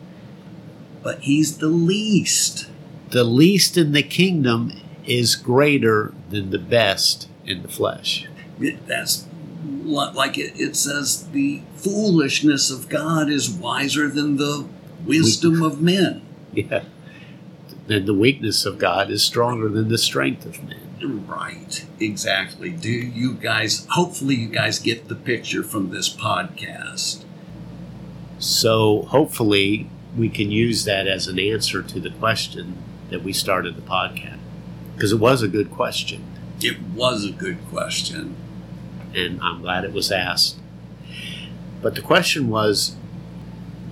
But 1.02 1.20
he's 1.22 1.60
the 1.60 1.70
least. 1.70 2.70
The 3.12 3.24
least 3.24 3.78
in 3.78 3.94
the 3.94 4.04
kingdom 4.04 4.74
is 5.06 5.36
greater 5.38 6.14
than 6.30 6.50
the 6.50 6.60
best 6.60 7.30
in 7.46 7.62
the 7.62 7.70
flesh. 7.70 8.28
It- 8.60 8.86
That's 8.88 9.26
like 9.86 10.38
it, 10.38 10.60
it 10.60 10.76
says 10.76 11.28
the 11.32 11.62
foolishness 11.88 12.70
of 12.70 12.90
God 12.90 13.30
is 13.30 13.50
wiser 13.50 14.10
than 14.10 14.38
the 14.38 14.68
wisdom 15.06 15.62
of 15.64 15.82
men. 15.82 16.22
Yeah. 16.54 16.84
Then 17.86 18.06
the 18.06 18.14
weakness 18.16 18.66
of 18.66 18.80
God 18.80 19.12
is 19.12 19.22
stronger 19.24 19.70
than 19.70 19.90
the 19.90 19.98
strength 19.98 20.46
of 20.46 20.64
men. 20.64 21.26
Right, 21.28 21.86
exactly. 22.00 22.72
Do 22.72 22.90
you 22.90 23.34
guys, 23.36 23.86
hopefully, 23.92 24.36
you 24.36 24.48
guys 24.48 24.80
get 24.80 25.08
the 25.08 25.14
picture 25.16 25.62
from 25.62 25.92
this 25.92 26.10
podcast. 26.10 27.24
So 28.40 29.04
hopefully 29.04 29.90
we 30.18 30.30
can 30.30 30.50
use 30.52 30.84
that 30.86 31.06
as 31.08 31.28
an 31.28 31.38
answer 31.40 31.84
to 31.84 32.00
the 32.00 32.10
question 32.12 32.78
that 33.10 33.24
we 33.24 33.34
started 33.34 33.76
the 33.76 33.82
podcast. 33.82 34.40
Because 34.96 35.12
it 35.12 35.20
was 35.20 35.44
a 35.44 35.48
good 35.48 35.70
question, 35.70 36.24
It 36.62 36.82
was 36.96 37.24
a 37.24 37.32
good 37.32 37.60
question. 37.70 38.36
and 39.14 39.40
I'm 39.42 39.62
glad 39.62 39.84
it 39.86 39.94
was 39.94 40.12
asked. 40.12 40.58
But 41.82 41.96
the 41.96 42.02
question 42.02 42.50
was 42.50 42.96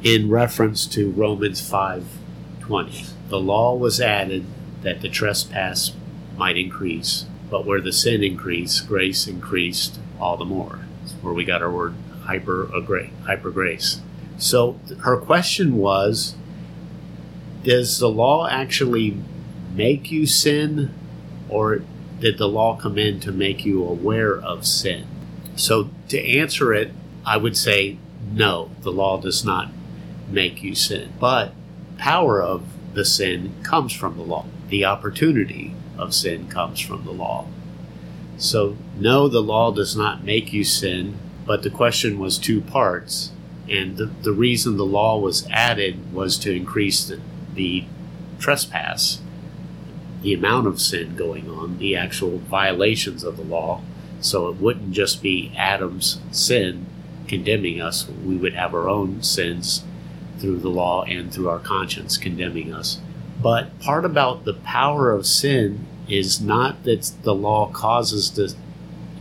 in 0.04 0.30
reference 0.30 0.86
to 0.88 1.12
Romans 1.12 1.62
5:20. 1.62 3.08
The 3.30 3.40
law 3.40 3.76
was 3.76 4.00
added 4.00 4.46
that 4.82 5.02
the 5.02 5.10
trespass 5.10 5.94
might 6.38 6.58
increase, 6.58 7.26
but 7.50 7.66
where 7.66 7.82
the 7.82 7.92
sin 7.92 8.24
increased, 8.24 8.88
grace 8.88 9.28
increased 9.28 10.00
all 10.20 10.38
the 10.38 10.46
more. 10.46 10.80
That's 11.02 11.14
where 11.22 11.34
we 11.34 11.44
got 11.44 11.62
our 11.62 11.72
word 11.72 11.96
hyper 12.26 12.70
hyper 13.26 13.52
grace. 13.52 14.02
So 14.38 14.80
her 15.02 15.18
question 15.18 15.78
was 15.78 16.36
does 17.64 17.98
the 17.98 18.10
law 18.10 18.48
actually 18.48 19.18
make 19.74 20.12
you 20.12 20.28
sin 20.28 20.94
or 21.50 21.82
did 22.20 22.38
the 22.38 22.48
law 22.48 22.78
come 22.78 22.98
in 22.98 23.20
to 23.22 23.32
make 23.32 23.66
you 23.66 23.84
aware 23.84 24.40
of 24.40 24.66
sin? 24.66 25.06
So 25.56 25.90
to 26.10 26.24
answer 26.24 26.74
it, 26.74 26.92
I 27.26 27.38
would 27.38 27.58
say 27.58 27.98
no, 28.32 28.72
the 28.82 28.92
law 28.92 29.20
does 29.20 29.44
not 29.44 29.70
make 30.30 30.64
you 30.64 30.76
sin. 30.76 31.14
But 31.20 31.54
power 31.98 32.42
of 32.42 32.64
the 32.94 33.06
sin 33.06 33.56
comes 33.64 33.94
from 33.94 34.18
the 34.18 34.24
law. 34.24 34.46
The 34.70 34.86
opportunity 34.86 35.76
of 35.98 36.14
sin 36.14 36.48
comes 36.48 36.80
from 36.80 37.06
the 37.06 37.12
law. 37.12 37.48
So 38.38 38.78
no, 38.98 39.28
the 39.28 39.42
law 39.42 39.72
does 39.72 39.96
not 39.96 40.24
make 40.24 40.52
you 40.54 40.64
sin, 40.64 41.18
but 41.46 41.64
the 41.64 41.70
question 41.70 42.20
was 42.20 42.38
two 42.38 42.62
parts. 42.62 43.32
And 43.70 43.98
the, 43.98 44.06
the 44.06 44.34
reason 44.34 44.78
the 44.78 44.86
law 44.86 45.18
was 45.18 45.48
added 45.50 46.14
was 46.14 46.38
to 46.40 46.54
increase 46.54 47.06
the, 47.06 47.20
the 47.54 47.86
trespass, 48.40 49.22
the 50.22 50.34
amount 50.34 50.68
of 50.68 50.82
sin 50.82 51.16
going 51.16 51.50
on, 51.50 51.78
the 51.78 51.96
actual 51.96 52.38
violations 52.38 53.24
of 53.24 53.38
the 53.38 53.44
law. 53.44 53.82
So 54.20 54.50
it 54.50 54.58
wouldn't 54.58 54.92
just 54.92 55.22
be 55.22 55.52
Adam's 55.56 56.20
sin 56.32 56.88
condemning 57.28 57.82
us, 57.82 58.08
we 58.26 58.36
would 58.36 58.54
have 58.54 58.74
our 58.74 58.90
own 58.90 59.22
sins 59.24 59.84
through 60.40 60.60
the 60.60 60.70
law 60.70 61.04
and 61.04 61.34
through 61.34 61.50
our 61.50 61.60
conscience 61.60 62.18
condemning 62.18 62.74
us. 62.74 63.00
But 63.42 63.80
part 63.80 64.06
about 64.06 64.46
the 64.46 64.54
power 64.54 65.12
of 65.12 65.26
sin 65.26 65.86
is 66.08 66.42
not 66.42 66.84
that 66.84 67.12
the 67.24 67.36
law 67.36 67.68
causes 67.72 68.32
the, 68.32 68.56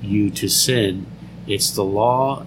you 0.02 0.30
to 0.30 0.48
sin, 0.48 1.06
it's 1.46 1.70
the 1.70 1.84
law 1.84 2.46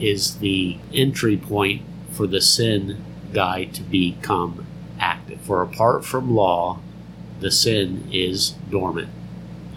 is 0.00 0.38
the 0.38 0.78
entry 0.92 1.36
point 1.36 1.82
for 2.10 2.26
the 2.26 2.40
sin 2.40 3.04
guy 3.32 3.64
to 3.64 3.82
become 3.82 4.66
active. 4.98 5.40
For 5.40 5.62
apart 5.62 6.04
from 6.04 6.34
law, 6.34 6.80
the 7.40 7.50
sin 7.50 8.08
is 8.12 8.50
dormant. 8.70 9.08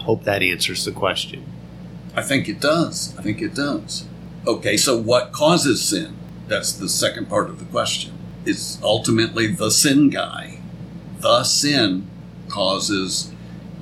Hope 0.00 0.24
that 0.24 0.42
answers 0.42 0.84
the 0.84 0.92
question. 0.92 1.44
I 2.14 2.22
think 2.22 2.48
it 2.48 2.60
does. 2.60 3.16
I 3.18 3.22
think 3.22 3.40
it 3.40 3.54
does. 3.54 4.06
Okay, 4.46 4.76
so 4.76 4.96
what 4.96 5.32
causes 5.32 5.82
sin? 5.82 6.16
That's 6.48 6.72
the 6.72 6.88
second 6.88 7.28
part 7.28 7.48
of 7.48 7.58
the 7.58 7.64
question. 7.66 8.12
It's 8.44 8.80
ultimately 8.82 9.46
the 9.46 9.70
sin 9.70 10.10
guy. 10.10 10.58
The 11.20 11.44
sin 11.44 12.08
causes 12.48 13.30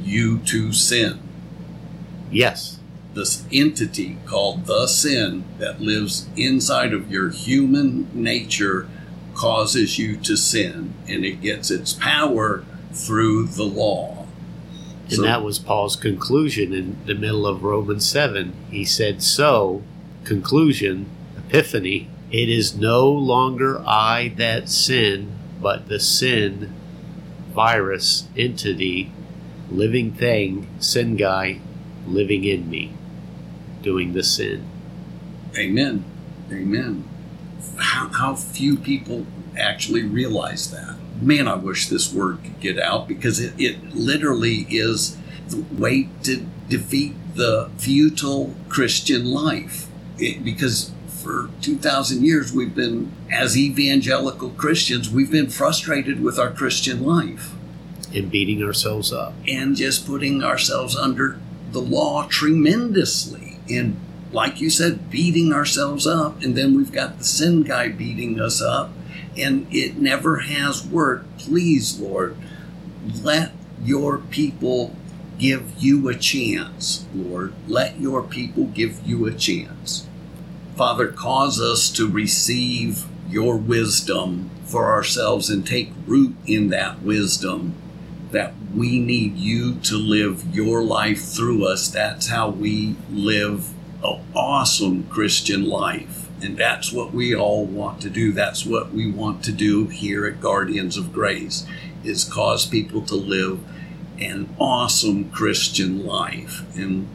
you 0.03 0.39
to 0.39 0.73
sin. 0.73 1.21
Yes, 2.31 2.77
This 3.13 3.43
entity 3.51 4.19
called 4.25 4.67
the 4.67 4.87
sin 4.87 5.43
that 5.59 5.81
lives 5.81 6.29
inside 6.37 6.93
of 6.93 7.11
your 7.11 7.31
human 7.31 8.09
nature 8.15 8.89
causes 9.35 9.99
you 9.99 10.17
to 10.19 10.37
sin, 10.37 10.95
and 11.09 11.25
it 11.25 11.41
gets 11.41 11.73
its 11.73 11.93
power 11.93 12.65
through 12.93 13.47
the 13.47 13.65
law. 13.65 14.27
And 15.09 15.17
So- 15.17 15.23
that 15.23 15.43
was 15.43 15.59
Paul's 15.59 15.97
conclusion 15.97 16.73
in 16.73 16.99
the 17.07 17.17
middle 17.17 17.49
of 17.49 17.65
Romans 17.65 18.07
7. 18.07 18.53
He 18.71 18.85
said, 18.85 19.23
So, 19.25 19.83
conclusion, 20.25 21.07
epiphany, 21.37 22.09
it 22.31 22.49
is 22.49 22.77
no 22.77 23.11
longer 23.11 23.83
I 23.87 24.33
that 24.37 24.69
sin, 24.69 25.33
but 25.61 25.89
the 25.89 25.99
sin, 25.99 26.73
virus, 27.53 28.29
entity, 28.37 29.13
living 29.71 30.13
thing, 30.13 30.69
sin 30.79 31.17
guy, 31.17 31.61
living 32.07 32.45
in 32.45 32.71
me, 32.71 32.93
doing 33.83 34.13
the 34.13 34.23
sin. 34.23 34.65
Amen. 35.57 36.05
Amen. 36.53 37.05
How, 37.77 38.09
how 38.09 38.35
few 38.37 38.77
people 38.77 39.27
actually 39.59 40.03
realize 40.03 40.71
that. 40.71 40.97
Man, 41.21 41.49
I 41.49 41.55
wish 41.55 41.89
this 41.89 42.13
word 42.13 42.43
could 42.43 42.61
get 42.61 42.79
out 42.79 43.07
because 43.07 43.41
it, 43.41 43.55
it 43.59 43.95
literally 43.95 44.67
is 44.71 45.19
the 45.49 45.65
way 45.73 46.09
to 46.23 46.47
defeat 46.69 47.15
the 47.35 47.71
futile 47.77 48.55
Christian 48.69 49.27
life. 49.27 49.90
It, 50.21 50.45
because 50.45 50.93
for 51.09 51.51
2,000 51.63 52.25
years, 52.25 52.53
we've 52.53 52.75
been, 52.75 53.13
as 53.31 53.57
evangelical 53.57 54.51
Christians, 54.51 55.11
we've 55.11 55.31
been 55.31 55.51
frustrated 55.51 56.23
with 56.23 56.39
our 56.39 56.51
Christian 56.51 57.05
life 57.05 57.53
And 58.15 58.31
beating 58.31 58.63
ourselves 58.63 59.13
up. 59.13 59.35
and 59.47 59.77
just 59.77 60.07
putting 60.07 60.43
ourselves 60.43 60.97
under 60.97 61.39
the 61.73 61.81
law 61.81 62.27
tremendously. 62.29 63.59
And 63.69 63.97
like 64.33 64.61
you 64.61 64.71
said, 64.71 65.11
beating 65.11 65.53
ourselves 65.53 66.07
up. 66.07 66.43
And 66.43 66.57
then 66.57 66.77
we've 66.77 66.93
got 66.93 67.19
the 67.19 67.25
sin 67.25 67.63
guy 67.63 67.89
beating 67.89 68.41
us 68.41 68.61
up. 68.63 68.91
And 69.37 69.67
it 69.71 69.97
never 69.97 70.39
has 70.41 70.85
worked. 70.87 71.39
Please, 71.39 71.99
Lord, 72.01 72.37
let 73.23 73.53
your 73.85 74.19
people 74.19 74.95
give 75.39 75.73
you 75.79 76.09
a 76.09 76.15
chance, 76.15 77.07
Lord. 77.15 77.53
Let 77.69 78.01
your 78.01 78.23
people 78.23 78.65
give 78.67 79.01
you 79.07 79.27
a 79.27 79.33
chance. 79.33 80.07
Father, 80.81 81.09
cause 81.09 81.61
us 81.61 81.91
to 81.91 82.09
receive 82.09 83.05
your 83.29 83.55
wisdom 83.59 84.49
for 84.65 84.91
ourselves 84.91 85.51
and 85.51 85.67
take 85.67 85.93
root 86.07 86.35
in 86.47 86.71
that 86.71 87.03
wisdom 87.03 87.75
that 88.31 88.55
we 88.75 88.99
need 88.99 89.37
you 89.37 89.75
to 89.81 89.99
live 89.99 90.57
your 90.57 90.83
life 90.83 91.23
through 91.23 91.67
us. 91.67 91.89
That's 91.89 92.29
how 92.29 92.49
we 92.49 92.97
live 93.11 93.75
an 94.03 94.23
awesome 94.35 95.03
Christian 95.09 95.67
life. 95.67 96.31
And 96.43 96.57
that's 96.57 96.91
what 96.91 97.13
we 97.13 97.35
all 97.35 97.67
want 97.67 98.01
to 98.01 98.09
do. 98.09 98.33
That's 98.33 98.65
what 98.65 98.91
we 98.91 99.13
want 99.13 99.45
to 99.45 99.53
do 99.53 99.89
here 99.89 100.25
at 100.25 100.41
Guardians 100.41 100.97
of 100.97 101.13
Grace 101.13 101.67
is 102.03 102.25
cause 102.25 102.65
people 102.65 103.03
to 103.03 103.17
live 103.17 103.61
an 104.19 104.49
awesome 104.59 105.31
Christian 105.31 106.07
life. 106.07 106.65
And 106.75 107.07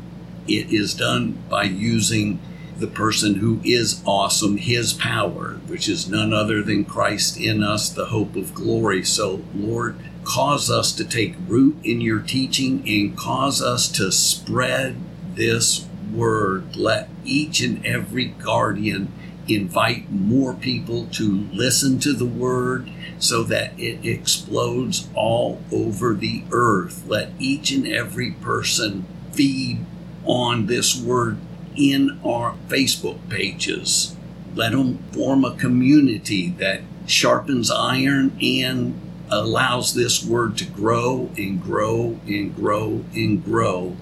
it 0.47 0.71
is 0.71 0.93
done 0.93 1.39
by 1.49 1.63
using 1.63 2.39
the 2.77 2.87
person 2.87 3.35
who 3.35 3.61
is 3.63 4.01
awesome, 4.05 4.57
his 4.57 4.93
power, 4.93 5.59
which 5.67 5.87
is 5.87 6.09
none 6.09 6.33
other 6.33 6.61
than 6.61 6.85
Christ 6.85 7.39
in 7.39 7.63
us, 7.63 7.89
the 7.89 8.05
hope 8.05 8.35
of 8.35 8.53
glory. 8.53 9.03
So, 9.03 9.43
Lord, 9.53 9.97
cause 10.23 10.69
us 10.69 10.91
to 10.93 11.05
take 11.05 11.35
root 11.47 11.77
in 11.83 12.01
your 12.01 12.19
teaching 12.19 12.83
and 12.87 13.17
cause 13.17 13.61
us 13.61 13.87
to 13.89 14.11
spread 14.11 14.97
this 15.35 15.87
word. 16.13 16.75
Let 16.75 17.09
each 17.23 17.61
and 17.61 17.85
every 17.85 18.25
guardian 18.25 19.11
invite 19.47 20.11
more 20.11 20.53
people 20.53 21.05
to 21.05 21.47
listen 21.53 21.99
to 21.99 22.13
the 22.13 22.25
word 22.25 22.89
so 23.19 23.43
that 23.43 23.79
it 23.79 24.05
explodes 24.05 25.07
all 25.13 25.61
over 25.71 26.13
the 26.13 26.43
earth. 26.51 27.05
Let 27.07 27.31
each 27.39 27.71
and 27.71 27.87
every 27.87 28.31
person 28.31 29.05
feed 29.31 29.85
on 30.25 30.65
this 30.65 30.99
word 30.99 31.37
in 31.75 32.19
our 32.23 32.55
Facebook 32.67 33.17
pages. 33.29 34.15
Let 34.55 34.71
them 34.71 34.99
form 35.11 35.43
a 35.43 35.55
community 35.55 36.49
that 36.59 36.81
sharpens 37.07 37.69
iron 37.69 38.37
and 38.41 38.99
allows 39.29 39.93
this 39.93 40.23
word 40.23 40.57
to 40.57 40.65
grow 40.65 41.29
and 41.37 41.61
grow 41.61 42.19
and 42.25 42.55
grow 42.55 43.03
and 43.13 43.43
grow. 43.43 43.95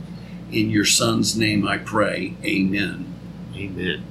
In 0.52 0.70
your 0.70 0.86
son's 0.86 1.36
name 1.36 1.68
I 1.68 1.78
pray. 1.80 2.36
Amen. 2.44 3.14
Amen. 3.56 4.04